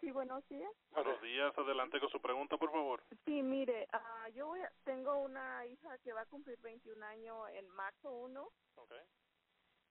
Sí, 0.00 0.10
buenos 0.12 0.46
días. 0.48 0.72
Buenos 0.92 1.20
días, 1.22 1.56
adelante 1.58 1.98
con 1.98 2.08
su 2.08 2.20
pregunta, 2.20 2.56
por 2.56 2.70
favor. 2.70 3.02
Sí, 3.24 3.42
mire, 3.42 3.88
uh, 3.92 4.30
yo 4.32 4.46
voy 4.46 4.60
a, 4.60 4.70
tengo 4.84 5.16
una 5.16 5.66
hija 5.66 5.98
que 5.98 6.12
va 6.12 6.20
a 6.20 6.26
cumplir 6.26 6.58
21 6.60 7.04
años 7.04 7.36
en 7.52 7.68
marzo 7.70 8.12
1. 8.12 8.48
Okay. 8.76 9.00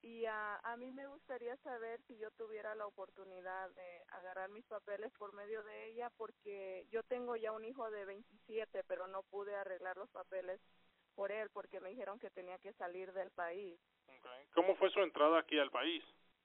Y 0.00 0.24
uh, 0.24 0.58
a 0.62 0.76
mí 0.78 0.90
me 0.92 1.06
gustaría 1.06 1.56
saber 1.58 2.00
si 2.06 2.16
yo 2.16 2.30
tuviera 2.32 2.74
la 2.74 2.86
oportunidad 2.86 3.70
de 3.70 4.02
agarrar 4.12 4.48
mis 4.50 4.64
papeles 4.64 5.12
por 5.18 5.34
medio 5.34 5.62
de 5.62 5.86
ella, 5.88 6.10
porque 6.16 6.86
yo 6.90 7.02
tengo 7.02 7.36
ya 7.36 7.52
un 7.52 7.64
hijo 7.64 7.90
de 7.90 8.04
27, 8.06 8.84
pero 8.84 9.08
no 9.08 9.22
pude 9.24 9.54
arreglar 9.56 9.96
los 9.98 10.08
papeles 10.10 10.60
por 11.14 11.32
él 11.32 11.50
porque 11.52 11.80
me 11.80 11.90
dijeron 11.90 12.18
que 12.18 12.30
tenía 12.30 12.58
que 12.58 12.72
salir 12.74 13.12
del 13.12 13.30
país. 13.32 13.78
Okay. 14.06 14.46
¿Cómo 14.54 14.74
fue 14.76 14.88
su 14.90 15.00
entrada 15.00 15.40
aquí 15.40 15.58
al 15.58 15.70
país? 15.70 16.02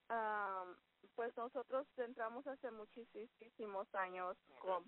Um, 0.09 0.75
pues 1.15 1.35
nosotros 1.37 1.87
entramos 1.97 2.45
hace 2.47 2.71
muchísimos 2.71 3.93
años, 3.95 4.37
okay. 4.49 4.61
con 4.61 4.83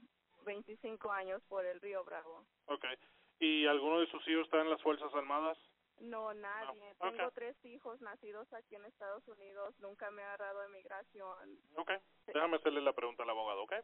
25 0.46 1.12
años 1.12 1.42
por 1.48 1.66
el 1.66 1.80
Río 1.82 2.04
Bravo. 2.04 2.46
Okay. 2.68 2.96
¿Y 3.40 3.66
alguno 3.68 4.00
de 4.00 4.08
sus 4.08 4.26
hijos 4.28 4.46
está 4.46 4.62
en 4.62 4.70
las 4.70 4.82
Fuerzas 4.82 5.14
Armadas? 5.14 5.58
No, 6.00 6.34
nadie. 6.34 6.94
No. 7.00 7.12
Tengo 7.12 7.28
Okay. 7.28 7.36
tres 7.36 7.66
hijos 7.66 8.02
nacidos 8.02 8.52
aquí 8.54 8.76
en 8.76 8.86
Estados 8.86 9.26
Unidos. 9.28 9.74
Nunca 9.80 10.12
me 10.12 10.24
ha 10.24 10.34
agarrado 10.34 10.62
de 10.62 10.70
migración. 10.70 11.60
Okay. 11.78 11.98
Déjame 12.28 12.58
hacerle 12.58 12.82
la 12.82 12.94
pregunta 12.94 13.24
al 13.24 13.30
abogado, 13.30 13.64
okay? 13.64 13.80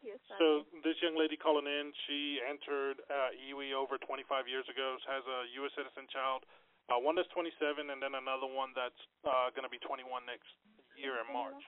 Sí, 0.00 0.10
So 0.38 0.64
this 0.82 0.96
young 1.02 1.14
lady 1.16 1.36
calling 1.36 1.66
in, 1.66 1.92
she 2.06 2.40
entered 2.40 3.00
uh, 3.10 3.36
EWE 3.36 3.74
over 3.74 3.98
25 3.98 4.48
years 4.48 4.66
ago, 4.68 4.96
has 5.06 5.24
a 5.26 5.44
U.S. 5.60 5.72
citizen 5.76 6.08
child, 6.08 6.44
uh, 6.88 6.96
one 6.96 7.16
that's 7.16 7.28
27, 7.36 7.90
and 7.90 8.00
then 8.00 8.14
another 8.16 8.48
one 8.48 8.72
that's 8.72 8.96
uh, 9.28 9.52
going 9.52 9.64
to 9.64 9.68
be 9.68 9.78
21 9.84 10.24
next 10.24 10.48
year 10.96 11.20
in 11.20 11.28
March. 11.28 11.60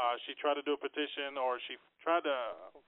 Uh, 0.00 0.16
she 0.24 0.32
tried 0.40 0.56
to 0.56 0.64
do 0.64 0.72
a 0.72 0.80
petition, 0.80 1.36
or 1.36 1.60
she 1.68 1.76
tried 2.00 2.24
to 2.24 2.36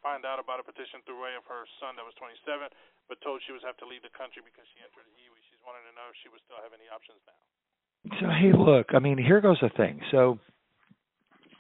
find 0.01 0.25
out 0.25 0.41
about 0.41 0.57
a 0.57 0.65
petition 0.65 1.05
through 1.05 1.21
way 1.21 1.37
of 1.37 1.45
her 1.45 1.69
son 1.77 1.93
that 2.01 2.09
was 2.09 2.17
27, 2.17 2.73
but 3.05 3.21
told 3.21 3.45
she 3.45 3.53
was 3.53 3.61
have 3.69 3.77
to 3.77 3.85
leave 3.85 4.01
the 4.01 4.15
country 4.17 4.41
because 4.41 4.65
she 4.73 4.81
entered 4.81 5.05
EWE. 5.05 5.37
She's 5.53 5.61
wanting 5.61 5.85
to 5.85 5.93
know 5.93 6.09
if 6.09 6.17
she 6.25 6.33
would 6.33 6.41
still 6.49 6.57
have 6.65 6.73
any 6.73 6.89
options 6.89 7.21
now. 7.29 7.37
So 8.17 8.33
hey, 8.33 8.57
look, 8.57 8.97
I 8.97 8.99
mean, 8.99 9.21
here 9.21 9.45
goes 9.45 9.61
the 9.61 9.69
thing. 9.77 10.01
So 10.09 10.41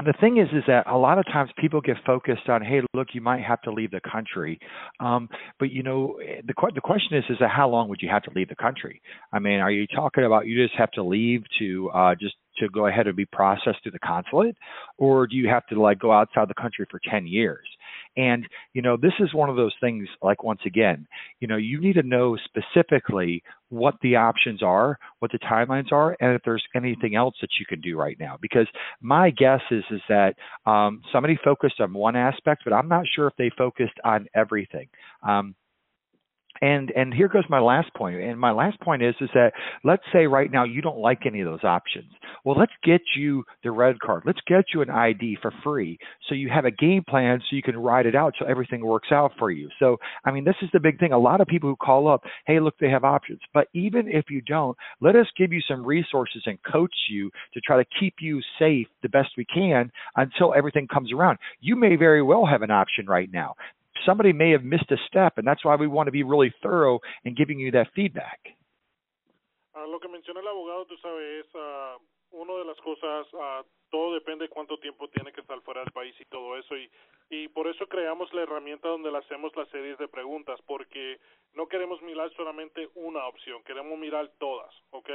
the 0.05 0.15
thing 0.21 0.39
is 0.39 0.49
is 0.57 0.65
that 0.67 0.87
a 0.87 0.97
lot 0.97 1.19
of 1.19 1.27
times 1.27 1.51
people 1.59 1.81
get 1.81 1.97
focused 2.05 2.49
on 2.49 2.63
hey 2.63 2.81
look 2.95 3.09
you 3.13 3.21
might 3.21 3.43
have 3.43 3.61
to 3.63 3.71
leave 3.71 3.91
the 3.91 4.01
country 4.01 4.59
um 5.01 5.29
but 5.59 5.71
you 5.71 5.83
know 5.83 6.19
the 6.45 6.55
the 6.75 6.81
question 6.81 7.17
is 7.17 7.25
is 7.29 7.37
that 7.41 7.51
how 7.51 7.69
long 7.69 7.89
would 7.89 8.01
you 8.03 8.09
have 8.09 8.23
to 8.23 8.31
leave 8.35 8.49
the 8.49 8.57
country 8.57 9.01
i 9.33 9.39
mean 9.39 9.61
are 9.61 9.71
you 9.71 9.87
talking 9.87 10.25
about 10.25 10.47
you 10.47 10.61
just 10.61 10.77
have 10.77 10.91
to 10.91 11.03
leave 11.03 11.45
to 11.59 11.91
uh 11.91 12.15
just 12.15 12.35
to 12.59 12.69
go 12.69 12.87
ahead 12.87 13.07
and 13.07 13.17
be 13.17 13.27
processed 13.27 13.79
through 13.83 13.93
the 13.93 13.99
consulate 13.99 14.57
or 14.99 15.27
do 15.27 15.37
you 15.37 15.49
have 15.49 15.67
to 15.67 15.81
like 15.81 15.99
go 15.99 16.13
outside 16.13 16.49
the 16.49 16.55
country 16.55 16.87
for 16.91 17.01
10 17.11 17.27
years? 17.27 17.67
And 18.17 18.47
you 18.75 18.83
know 18.83 18.97
this 18.97 19.13
is 19.21 19.33
one 19.33 19.49
of 19.49 19.57
those 19.57 19.75
things 19.81 20.07
like 20.21 20.45
once 20.45 20.61
again 20.67 21.07
you 21.41 21.49
know 21.49 21.57
you 21.57 21.81
need 21.81 21.95
to 21.95 22.03
know 22.03 22.37
specifically 22.45 23.43
what 23.71 23.95
the 24.03 24.17
options 24.17 24.63
are 24.63 24.99
what 25.21 25.33
the 25.33 25.39
timelines 25.39 25.93
are 25.93 26.15
and 26.21 26.35
if 26.35 26.43
there's 26.45 26.65
anything 26.75 27.15
else 27.15 27.35
that 27.41 27.49
you 27.59 27.65
can 27.67 27.81
do 27.81 27.97
right 27.97 28.19
now. 28.21 28.37
Because 28.41 28.67
my 29.01 29.31
guess 29.31 29.61
is 29.71 29.85
is 29.91 30.03
that 30.09 30.35
um, 30.67 31.01
somebody 31.11 31.39
focused 31.43 31.81
on 31.81 31.93
one 31.95 32.17
aspect 32.17 32.63
but 32.65 32.73
i'm 32.73 32.89
not 32.89 33.07
sure 33.15 33.27
if 33.27 33.35
they 33.37 33.51
focused 33.57 33.99
on 34.05 34.27
everything. 34.35 34.89
Um, 35.27 35.55
and 36.63 36.93
and 36.93 37.13
here 37.13 37.29
goes 37.29 37.43
my 37.51 37.59
last 37.59 37.93
point. 37.95 38.21
And 38.21 38.39
my 38.39 38.53
last 38.53 38.81
point 38.81 39.03
is 39.03 39.15
is 39.21 39.29
that 39.35 39.53
let's 39.85 40.05
say 40.13 40.27
right 40.27 40.51
now 40.51 40.65
you 40.65 40.81
don't 40.81 40.99
like 40.99 41.27
any 41.27 41.41
of 41.41 41.47
those 41.47 41.65
options. 41.65 42.11
Well 42.45 42.57
let's 42.57 42.73
get 42.85 43.03
you 43.17 43.45
the 43.65 43.73
red 43.73 43.99
card. 44.01 44.23
Let's 44.25 44.41
get 44.47 44.67
you 44.73 44.81
an 44.81 44.89
id 44.89 45.39
for 45.43 45.53
free 45.63 45.99
so 46.29 46.35
you 46.35 46.49
have 46.49 46.65
a 46.65 46.71
game 46.71 47.03
plan 47.07 47.41
so 47.41 47.57
you 47.57 47.63
can 47.63 47.77
ride 47.77 48.07
it 48.07 48.15
out 48.15 48.35
so 48.39 48.47
everything 48.47 48.87
works 48.87 49.09
out 49.11 49.33
for 49.39 49.51
you. 49.51 49.69
So 49.79 49.99
i 50.25 50.31
mean 50.31 50.45
this 50.45 50.55
is 50.63 50.71
the 50.73 50.81
big 50.81 50.99
thing. 50.99 51.13
A 51.13 51.19
lot 51.19 51.41
of 51.41 51.49
people 51.49 51.69
who 51.69 51.77
call 51.77 52.09
up 52.09 52.23
hey 52.47 52.61
look 52.61 52.79
they 52.79 52.91
have 52.91 53.05
options. 53.05 53.41
But 53.53 53.67
even 53.75 54.09
if 54.09 54.27
you 54.31 54.41
don't 54.41 54.77
let 55.01 55.17
us 55.17 55.27
give 55.37 55.53
you 55.53 55.61
some 55.69 55.85
resources 55.85 56.43
and 56.47 56.59
coach 56.63 56.95
you 57.11 57.31
to 57.55 57.61
try 57.61 57.77
to 57.77 57.89
keep 57.99 58.15
you 58.21 58.41
safe 58.59 58.87
the 59.03 59.09
best 59.09 59.31
we 59.37 59.45
can 59.45 59.91
until 60.17 60.55
everything 60.55 60.87
comes 60.87 61.13
around. 61.13 61.39
You 61.61 61.75
may 61.75 61.97
very 61.97 62.23
well 62.23 62.47
have 62.47 62.63
an 62.63 62.71
option 62.71 63.07
right 63.07 63.31
now 63.33 63.57
somebody 64.05 64.33
may 64.33 64.51
have 64.53 64.65
missed 64.65 64.91
a 64.91 64.97
step, 65.07 65.39
and 65.39 65.47
that's 65.47 65.65
why 65.65 65.77
we 65.77 65.87
want 65.87 66.07
to 66.07 66.13
be 66.13 66.23
really 66.23 66.53
thorough 66.63 67.01
in 67.25 67.35
giving 67.35 67.59
you 67.59 67.71
that 67.73 67.89
feedback. 67.95 68.41
Uh, 69.75 69.87
lo 69.87 69.99
que 69.99 70.09
menciona 70.09 70.41
el 70.41 70.49
abogado, 70.49 70.85
tú 70.87 70.97
sabes, 70.99 71.47
es 71.47 71.55
uh, 71.55 71.99
una 72.33 72.55
de 72.55 72.65
las 72.65 72.79
cosas, 72.81 73.27
uh, 73.33 73.65
todo 73.91 74.15
depende 74.15 74.45
de 74.45 74.49
cuánto 74.51 74.79
tiempo 74.79 75.09
tiene 75.09 75.33
que 75.33 75.41
estar 75.41 75.61
fuera 75.63 75.81
del 75.81 75.93
país 75.93 76.15
y 76.21 76.25
todo 76.27 76.57
eso, 76.59 76.77
y, 76.77 76.91
y 77.31 77.49
por 77.49 77.67
eso 77.67 77.87
creamos 77.87 78.33
la 78.35 78.43
herramienta 78.43 78.89
donde 78.89 79.11
le 79.11 79.19
hacemos 79.19 79.55
las 79.57 79.69
series 79.69 79.99
de 79.99 80.09
preguntas, 80.09 80.61
porque 80.67 81.19
no 81.55 81.67
queremos 81.67 82.03
mirar 82.03 82.31
solamente 82.33 82.89
una 82.95 83.27
opción, 83.27 83.63
queremos 83.65 83.99
mirar 83.99 84.31
todas, 84.39 84.75
¿ok? 84.91 85.11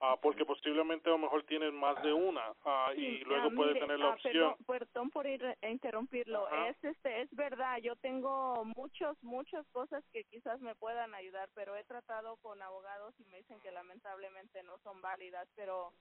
Uh, 0.00 0.20
porque 0.20 0.44
posiblemente 0.44 1.08
a 1.08 1.12
lo 1.12 1.18
mejor 1.18 1.44
tienen 1.44 1.74
más 1.74 2.02
de 2.02 2.12
una 2.12 2.50
uh, 2.50 2.92
y 2.96 3.18
Sí, 3.18 3.24
luego 3.24 3.46
ah, 3.46 3.52
puede 3.54 3.74
mire, 3.74 3.86
tener 3.86 3.98
la 4.00 4.06
ah, 4.06 4.14
opción. 4.14 4.32
Perdón, 4.32 4.56
perdón 4.66 5.10
por 5.10 5.26
ir 5.26 5.46
a 5.46 5.68
interrumpirlo. 5.68 6.48
Es 6.66 6.84
este 6.84 7.13
verdad, 7.74 7.82
yo 7.82 7.96
tengo 7.96 8.64
muchos 8.76 9.16
muchas 9.22 9.66
cosas 9.72 10.02
que 10.12 10.24
quizás 10.24 10.60
me 10.60 10.74
puedan 10.74 11.14
ayudar, 11.14 11.48
pero 11.54 11.76
he 11.76 11.84
tratado 11.84 12.36
con 12.36 12.60
abogados 12.62 13.14
y 13.18 13.24
me 13.30 13.38
dicen 13.38 13.60
que 13.60 13.70
lamentablemente 13.70 14.62
no 14.62 14.78
son 14.82 15.00
válidas, 15.00 15.48
pero 15.54 15.92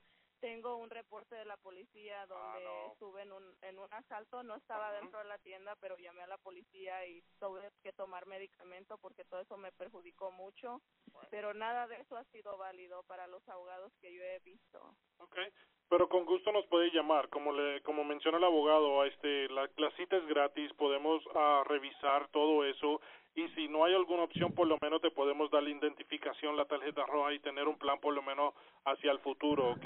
tengo 0.44 0.76
un 0.76 0.90
reporte 0.90 1.36
de 1.36 1.46
la 1.46 1.56
policía 1.56 2.28
donde 2.28 2.66
no. 2.66 2.92
estuve 2.92 3.22
en 3.22 3.32
un 3.32 3.44
en 3.62 3.80
un 3.80 3.88
asalto, 3.94 4.44
no 4.44 4.58
estaba 4.58 4.92
dentro 4.92 5.20
de 5.20 5.30
la 5.30 5.38
tienda, 5.38 5.74
pero 5.80 5.98
llamé 5.98 6.22
a 6.22 6.28
la 6.28 6.38
policía 6.38 7.08
y 7.08 7.24
tuve 7.40 7.62
que 7.82 7.94
tomar 7.94 8.26
medicamento 8.26 8.98
porque 8.98 9.24
todo 9.24 9.40
eso 9.40 9.56
me 9.56 9.72
perjudicó 9.72 10.32
mucho, 10.32 10.82
pero 11.30 11.54
nada 11.54 11.88
de 11.88 11.96
eso 11.96 12.18
ha 12.18 12.26
sido 12.26 12.58
válido 12.58 13.04
para 13.04 13.26
los 13.28 13.48
abogados 13.48 13.94
que 14.02 14.14
yo 14.14 14.22
he 14.22 14.40
visto. 14.40 14.94
Okay. 15.20 15.48
Pero 15.88 16.10
con 16.10 16.26
gusto 16.26 16.52
nos 16.52 16.66
puede 16.68 16.92
llamar, 16.92 17.30
como 17.30 17.54
le, 17.54 17.82
como 17.84 18.04
menciona 18.04 18.38
el 18.38 18.44
abogado, 18.44 19.06
este, 19.06 19.48
la, 19.48 19.70
la 19.78 19.92
cita 19.92 20.18
es 20.18 20.26
gratis, 20.26 20.74
podemos 20.74 21.24
ah, 21.36 21.64
revisar 21.66 22.28
todo 22.32 22.66
eso 22.66 23.00
y 23.36 23.48
si 23.50 23.68
no 23.68 23.84
hay 23.84 23.96
alguna 23.96 24.24
opción, 24.24 24.54
por 24.54 24.68
lo 24.68 24.78
menos 24.82 25.02
te 25.02 25.10
podemos 25.10 25.50
dar 25.50 25.64
la 25.64 25.70
identificación, 25.70 26.56
la 26.56 26.66
tarjeta 26.66 27.06
roja 27.06 27.34
y 27.34 27.40
tener 27.40 27.68
un 27.68 27.78
plan 27.78 28.00
por 28.00 28.14
lo 28.14 28.22
menos 28.22 28.54
hacia 28.86 29.12
el 29.12 29.20
futuro, 29.20 29.72
¿ok? 29.72 29.86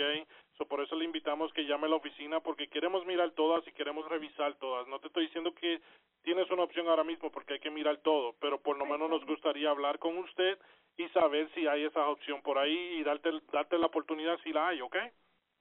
So, 0.57 0.65
por 0.67 0.81
eso 0.81 0.95
le 0.95 1.05
invitamos 1.05 1.53
que 1.53 1.65
llame 1.65 1.85
a 1.87 1.89
la 1.91 1.95
oficina 1.95 2.39
porque 2.41 2.67
queremos 2.67 3.05
mirar 3.05 3.31
todas 3.31 3.65
y 3.67 3.71
queremos 3.71 4.07
revisar 4.09 4.55
todas. 4.55 4.87
No 4.87 4.99
te 4.99 5.07
estoy 5.07 5.27
diciendo 5.27 5.53
que 5.53 5.81
tienes 6.23 6.49
una 6.51 6.63
opción 6.63 6.87
ahora 6.89 7.03
mismo 7.05 7.31
porque 7.31 7.53
hay 7.53 7.59
que 7.59 7.69
mirar 7.69 7.97
todo, 7.99 8.35
pero 8.41 8.59
por 8.59 8.77
lo 8.77 8.85
menos 8.85 9.09
nos 9.09 9.25
gustaría 9.25 9.69
hablar 9.69 9.97
con 9.99 10.17
usted 10.17 10.59
y 10.97 11.07
saber 11.09 11.49
si 11.53 11.67
hay 11.67 11.85
esa 11.85 12.07
opción 12.09 12.41
por 12.41 12.57
ahí 12.57 12.97
y 12.99 13.03
darte, 13.03 13.29
darte 13.51 13.77
la 13.77 13.87
oportunidad 13.87 14.37
si 14.43 14.51
la 14.51 14.67
hay, 14.67 14.81
¿ok? 14.81 14.97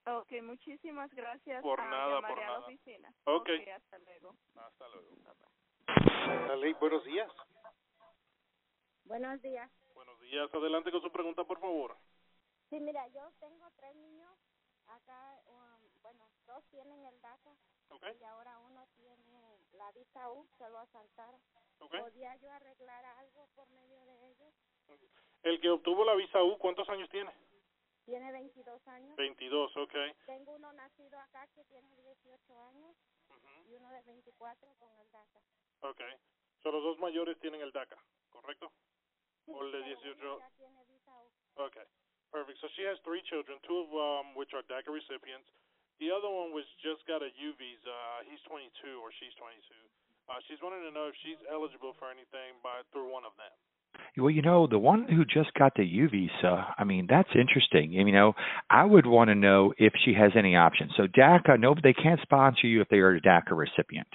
Ok, 0.07 0.33
muchísimas 0.42 1.12
gracias. 1.14 1.62
Por 1.62 1.79
nada, 1.85 2.20
por 2.20 2.38
a 2.38 2.40
la 2.40 2.46
nada. 2.46 2.59
oficina. 2.61 3.12
Ok. 3.25 3.51
hasta 3.75 3.99
luego. 3.99 4.35
Hasta 4.57 4.88
luego. 4.88 6.79
Buenos 6.81 7.05
días. 7.05 7.29
Buenos 9.07 9.40
días. 9.40 9.71
Buenos 9.95 10.21
días. 10.21 10.53
Adelante 10.53 10.90
con 10.90 11.01
su 11.01 11.12
pregunta, 11.12 11.45
por 11.45 11.61
favor. 11.61 11.97
Sí, 12.69 12.81
mira, 12.81 13.07
yo 13.09 13.31
tengo 13.38 13.71
tres 13.77 13.95
niños 13.95 14.37
acá, 14.88 15.40
um, 15.47 16.03
bueno, 16.03 16.29
dos 16.47 16.64
tienen 16.71 17.05
el 17.05 17.21
DACA 17.21 17.57
¿Ok? 17.90 18.05
y 18.21 18.25
ahora 18.25 18.59
uno 18.59 18.85
tiene 18.97 19.61
la 19.75 19.92
visa 19.92 20.29
U, 20.33 20.45
se 20.59 20.69
lo 20.69 20.79
asaltaron. 20.79 21.40
¿Ok? 21.79 21.95
¿Podía 22.01 22.35
yo 22.37 22.51
arreglar 22.51 23.05
algo 23.05 23.49
por 23.55 23.69
medio 23.71 24.05
de 24.05 24.31
ellos? 24.31 24.55
El 25.45 25.61
que 25.61 25.71
obtuvo 25.71 26.05
la 26.05 26.16
visa 26.16 26.42
U, 26.42 26.59
¿cuántos 26.59 26.88
años 26.88 27.09
tiene? 27.11 27.33
Tiene 28.05 28.33
22 28.33 28.88
años. 28.88 29.16
22, 29.16 29.77
ok. 29.77 29.95
Tengo 30.27 30.53
uno 30.57 30.73
nacido 30.73 31.19
acá 31.21 31.47
que 31.55 31.64
tiene 31.66 31.95
18 31.97 32.61
años 32.61 32.97
y 33.69 33.75
uno 33.75 33.88
de 33.90 34.03
24 34.03 34.75
con 34.81 34.92
el 34.99 35.11
DACA. 35.12 35.40
Ok. 35.83 36.01
So, 36.62 36.73
los 36.73 36.83
dos 36.83 36.99
mayores 36.99 37.38
tienen 37.38 37.61
el 37.61 37.71
DACA, 37.71 37.97
¿correcto? 38.31 38.73
O 39.48 39.64
de 39.64 39.70
pero 39.70 39.85
18. 39.85 40.26
uno 40.26 40.38
ya 40.38 40.50
tiene 40.56 40.85
visa 40.90 41.12
U. 41.22 41.30
Okay, 41.56 41.87
perfect. 42.30 42.59
So 42.61 42.68
she 42.74 42.82
has 42.82 42.98
three 43.06 43.22
children, 43.22 43.59
two 43.62 43.78
of 43.78 43.88
um, 43.94 44.35
which 44.35 44.52
are 44.54 44.62
DACA 44.66 44.90
recipients. 44.92 45.48
The 45.98 46.12
other 46.12 46.28
one 46.28 46.52
was 46.52 46.66
just 46.85 47.06
got 47.09 47.22
a 47.22 47.30
U 47.32 47.54
visa. 47.56 47.88
Uh, 47.88 48.28
he's 48.28 48.42
22 48.44 49.00
or 49.00 49.09
she's 49.16 49.32
22. 49.40 49.56
Uh, 50.28 50.42
she's 50.44 50.61
wanting 50.61 50.82
to 50.82 50.92
know 50.92 51.09
if 51.09 51.16
she's 51.22 51.38
eligible 51.48 51.94
for 51.96 52.11
anything 52.11 52.59
by 52.61 52.82
through 52.92 53.09
one 53.09 53.24
of 53.24 53.32
them. 53.38 53.54
Well, 54.16 54.30
you 54.30 54.42
know, 54.42 54.66
the 54.66 54.78
one 54.78 55.06
who 55.09 55.24
just 55.24 55.52
got 55.59 55.72
the 55.76 55.85
U 55.85 56.09
visa, 56.09 56.66
I 56.78 56.85
mean, 56.85 57.06
that's 57.09 57.28
interesting. 57.35 57.92
You 57.92 58.11
know, 58.11 58.32
I 58.70 58.85
would 58.85 59.06
want 59.06 59.28
to 59.28 59.35
know 59.35 59.74
if 59.78 59.92
she 60.04 60.14
has 60.14 60.32
any 60.37 60.56
options. 60.56 60.92
So 60.96 61.06
DACA, 61.06 61.61
no, 61.61 61.74
they 61.82 61.92
can't 61.92 62.20
sponsor 62.22 62.66
you 62.66 62.80
if 62.80 62.88
they 62.88 62.98
are 62.98 63.14
a 63.14 63.20
DACA 63.20 63.50
recipient. 63.50 64.09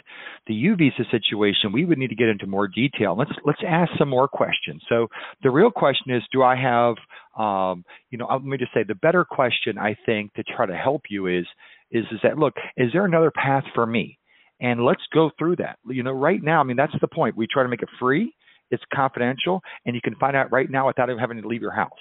The 0.47 0.55
U 0.55 0.75
visa 0.75 1.03
situation, 1.11 1.71
we 1.71 1.85
would 1.85 1.97
need 1.97 2.09
to 2.09 2.15
get 2.15 2.29
into 2.29 2.47
more 2.47 2.67
detail. 2.67 3.15
Let's 3.17 3.31
let's 3.45 3.61
ask 3.67 3.91
some 3.97 4.09
more 4.09 4.27
questions. 4.27 4.81
So 4.89 5.07
the 5.43 5.51
real 5.51 5.71
question 5.71 6.13
is, 6.13 6.23
do 6.31 6.41
I 6.41 6.55
have, 6.55 6.95
um, 7.37 7.85
you 8.09 8.17
know, 8.17 8.27
let 8.31 8.43
me 8.43 8.57
just 8.57 8.73
say, 8.73 8.83
the 8.83 8.95
better 8.95 9.23
question 9.23 9.77
I 9.77 9.95
think 10.05 10.33
to 10.33 10.43
try 10.43 10.65
to 10.65 10.75
help 10.75 11.03
you 11.09 11.27
is, 11.27 11.45
is 11.91 12.05
is 12.11 12.19
that 12.23 12.37
look, 12.39 12.55
is 12.75 12.89
there 12.91 13.05
another 13.05 13.31
path 13.31 13.63
for 13.75 13.85
me? 13.85 14.17
And 14.59 14.83
let's 14.85 15.01
go 15.13 15.31
through 15.39 15.55
that. 15.57 15.77
You 15.87 16.03
know, 16.03 16.11
right 16.11 16.41
now, 16.41 16.59
I 16.59 16.63
mean, 16.63 16.77
that's 16.77 16.93
the 17.01 17.07
point. 17.07 17.35
We 17.35 17.47
try 17.51 17.63
to 17.63 17.69
make 17.69 17.81
it 17.81 17.89
free 17.99 18.33
it's 18.71 18.84
confidential, 18.93 19.62
and 19.86 19.95
you 19.95 20.01
can 20.01 20.15
find 20.15 20.36
out 20.36 20.51
right 20.51 20.69
now 20.69 20.88
without 20.88 21.10
even 21.10 21.19
having 21.19 21.41
to 21.41 21.47
leave 21.47 21.62
your 21.62 21.73
house. 21.73 21.91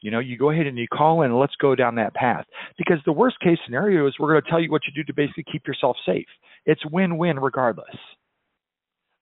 You 0.00 0.12
know, 0.12 0.20
you 0.20 0.38
go 0.38 0.50
ahead 0.50 0.66
and 0.66 0.78
you 0.78 0.86
call 0.86 1.22
in 1.22 1.30
and 1.30 1.40
let's 1.40 1.56
go 1.60 1.74
down 1.74 1.96
that 1.96 2.14
path. 2.14 2.46
Because 2.76 2.98
the 3.04 3.12
worst 3.12 3.40
case 3.40 3.58
scenario 3.64 4.06
is 4.06 4.14
we're 4.18 4.30
going 4.30 4.42
to 4.42 4.50
tell 4.50 4.60
you 4.60 4.70
what 4.70 4.82
you 4.86 4.92
do 4.94 5.04
to 5.04 5.14
basically 5.14 5.44
keep 5.50 5.66
yourself 5.66 5.96
safe. 6.06 6.28
It's 6.66 6.84
win 6.86 7.18
win 7.18 7.38
regardless. 7.38 7.96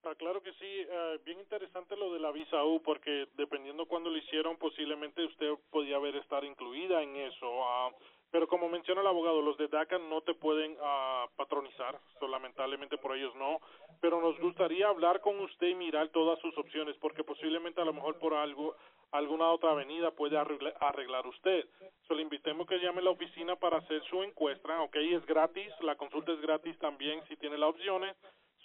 Ah, 0.04 0.14
claro 0.14 0.40
que 0.40 0.52
sí, 0.52 0.86
eh, 0.88 1.18
bien 1.24 1.40
interesante 1.40 1.96
lo 1.96 2.12
de 2.12 2.20
la 2.20 2.30
visa 2.30 2.62
U 2.62 2.80
porque 2.84 3.26
dependiendo 3.36 3.86
cuándo 3.86 4.08
lo 4.08 4.16
hicieron 4.16 4.56
posiblemente 4.56 5.24
usted 5.24 5.50
podía 5.70 5.96
haber 5.96 6.14
estar 6.16 6.44
incluida 6.44 7.02
en 7.02 7.16
eso. 7.16 7.46
ah, 7.64 7.90
pero 8.30 8.48
como 8.48 8.68
menciona 8.68 9.00
el 9.00 9.06
abogado, 9.06 9.40
los 9.42 9.56
de 9.56 9.68
DACA 9.68 9.98
no 9.98 10.20
te 10.22 10.34
pueden 10.34 10.76
ah, 10.82 11.26
patronizar, 11.36 11.98
so, 12.18 12.28
lamentablemente 12.28 12.98
por 12.98 13.16
ellos 13.16 13.34
no. 13.36 13.60
Pero 14.00 14.20
nos 14.20 14.38
gustaría 14.40 14.88
hablar 14.88 15.20
con 15.20 15.40
usted 15.40 15.68
y 15.68 15.74
mirar 15.74 16.08
todas 16.10 16.38
sus 16.40 16.56
opciones 16.58 16.96
porque 17.00 17.24
posiblemente 17.24 17.80
a 17.80 17.84
lo 17.84 17.92
mejor 17.94 18.18
por 18.18 18.34
algo 18.34 18.76
alguna 19.12 19.50
otra 19.50 19.70
avenida 19.70 20.10
puede 20.10 20.36
arregla- 20.36 20.74
arreglar 20.80 21.26
usted. 21.26 21.64
So, 22.06 22.14
le 22.14 22.22
invitemos 22.22 22.66
que 22.66 22.78
llame 22.78 23.00
a 23.00 23.04
la 23.04 23.10
oficina 23.10 23.56
para 23.56 23.78
hacer 23.78 24.02
su 24.04 24.22
encuesta, 24.22 24.82
ok, 24.82 24.96
es 24.96 25.24
gratis, 25.26 25.72
la 25.80 25.96
consulta 25.96 26.32
es 26.32 26.40
gratis 26.40 26.78
también 26.78 27.22
si 27.28 27.36
tiene 27.36 27.56
las 27.56 27.70
opciones. 27.70 28.16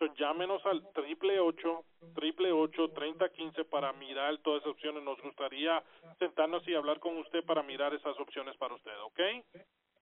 So, 0.02 0.12
llámenos 0.16 0.66
al 0.66 0.82
triple 0.94 1.40
ocho, 1.40 1.84
triple 2.16 2.52
ocho, 2.52 2.90
treinta 2.90 3.30
quince 3.30 3.64
para 3.66 3.94
mirar 3.94 4.36
todas 4.40 4.62
esas 4.62 4.74
opciones. 4.74 5.04
Nos 5.04 5.22
gustaría 5.22 5.84
sentarnos 6.18 6.68
y 6.68 6.74
hablar 6.74 7.00
con 7.00 7.18
usted 7.18 7.46
para 7.46 7.62
mirar 7.62 7.94
esas 7.94 8.20
opciones 8.20 8.58
para 8.58 8.74
usted, 8.74 9.00
¿ok? 9.04 9.20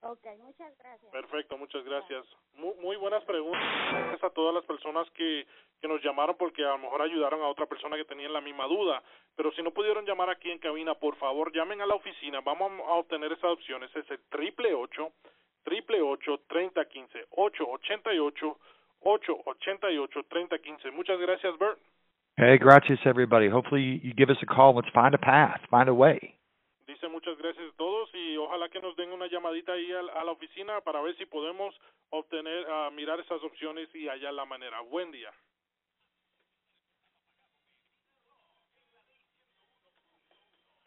Ok, 0.03 0.25
muchas 0.37 0.77
gracias. 0.77 1.11
Perfecto, 1.11 1.57
muchas 1.57 1.83
gracias. 1.83 2.25
Muy, 2.53 2.75
muy 2.75 2.95
buenas 2.95 3.25
preguntas. 3.25 3.61
Gracias 3.91 4.23
a 4.23 4.29
todas 4.29 4.55
las 4.55 4.63
personas 4.63 5.05
que, 5.11 5.45
que 5.81 5.87
nos 5.89 6.01
llamaron 6.01 6.37
porque 6.37 6.63
a 6.63 6.69
lo 6.69 6.77
mejor 6.77 7.01
ayudaron 7.01 7.41
a 7.41 7.49
otra 7.49 7.65
persona 7.65 7.97
que 7.97 8.05
tenía 8.05 8.29
la 8.29 8.39
misma 8.39 8.67
duda. 8.67 9.03
Pero 9.35 9.51
si 9.51 9.61
no 9.61 9.71
pudieron 9.71 10.05
llamar 10.05 10.29
aquí 10.29 10.49
en 10.49 10.59
cabina, 10.59 10.95
por 10.95 11.17
favor 11.17 11.51
llamen 11.51 11.81
a 11.81 11.85
la 11.85 11.95
oficina. 11.95 12.39
Vamos 12.39 12.71
a 12.87 12.93
obtener 12.93 13.33
esas 13.33 13.51
opciones. 13.51 13.93
Es 13.93 14.09
el 14.09 14.21
triple 14.29 14.73
ocho, 14.73 15.11
triple 15.65 16.01
ocho, 16.01 16.39
treinta 16.47 16.85
quince, 16.85 17.25
ocho 17.31 17.69
ochenta 17.69 18.13
y 18.13 18.19
ocho, 18.19 18.57
ocho 19.01 19.37
ochenta 19.45 19.89
y 19.91 19.97
ocho, 19.97 20.23
treinta 20.29 20.57
quince. 20.59 20.91
Muchas 20.91 21.19
gracias, 21.19 21.57
Bert. 21.57 21.79
Hey, 22.37 22.57
gracias 22.57 22.99
everybody. 23.05 23.49
Hopefully 23.49 23.99
you 24.03 24.13
give 24.13 24.29
us 24.29 24.37
a 24.41 24.45
call. 24.45 24.73
Let's 24.73 24.89
find 24.93 25.13
a 25.13 25.17
path, 25.17 25.61
find 25.69 25.89
a 25.89 25.93
way. 25.93 26.35
Dice 26.87 27.07
muchas 27.09 27.37
gracias 27.37 27.65
a 27.73 27.77
todos 27.77 28.09
y 28.13 28.37
ojalá 28.37 28.69
que 28.69 28.79
nos 28.79 28.95
den 28.95 29.11
una 29.11 29.27
llamadita 29.27 29.73
ahí 29.73 29.91
a, 29.91 30.21
a 30.21 30.23
la 30.23 30.31
oficina 30.31 30.81
para 30.81 31.01
ver 31.01 31.15
si 31.17 31.25
podemos 31.25 31.75
obtener, 32.09 32.65
ah, 32.69 32.89
mirar 32.91 33.19
esas 33.19 33.43
opciones 33.43 33.93
y 33.93 34.07
hallar 34.07 34.33
la 34.33 34.45
manera. 34.45 34.79
Buen 34.89 35.11
día. 35.11 35.29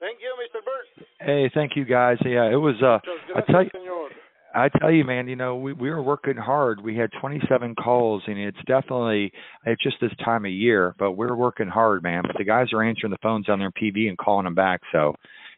Thank 0.00 0.18
you, 0.18 0.34
Mr. 0.36 0.64
Burt. 0.64 1.06
Hey, 1.20 1.48
thank 1.54 1.76
you 1.76 1.84
guys. 1.84 2.18
Yeah, 2.24 2.50
it 2.50 2.56
was 2.58 2.74
uh 2.82 2.98
I 3.36 3.42
tell 3.42 3.62
you 3.62 3.70
señor. 3.70 4.10
I 4.54 4.68
tell 4.68 4.90
you, 4.90 5.04
man, 5.04 5.28
you 5.28 5.36
know, 5.36 5.56
we 5.56 5.72
we 5.72 5.90
were 5.90 6.02
working 6.02 6.36
hard. 6.36 6.82
We 6.82 6.96
had 6.96 7.10
27 7.20 7.74
calls, 7.74 8.22
and 8.26 8.38
it's 8.38 8.58
definitely 8.66 9.32
it's 9.64 9.82
just 9.82 9.96
this 10.00 10.12
time 10.24 10.44
of 10.44 10.52
year, 10.52 10.94
but 10.98 11.12
we're 11.12 11.34
working 11.34 11.68
hard, 11.68 12.02
man. 12.02 12.22
But 12.26 12.36
the 12.38 12.44
guys 12.44 12.72
are 12.72 12.82
answering 12.82 13.10
the 13.12 13.18
phones 13.22 13.48
on 13.48 13.58
their 13.58 13.70
PV 13.70 14.08
and 14.08 14.18
calling 14.18 14.44
them 14.44 14.54
back, 14.54 14.80
so 14.92 15.14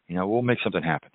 you 0.08 0.16
know 0.16 0.28
we'll 0.28 0.42
make 0.42 0.58
something 0.62 0.82
happen. 0.82 1.10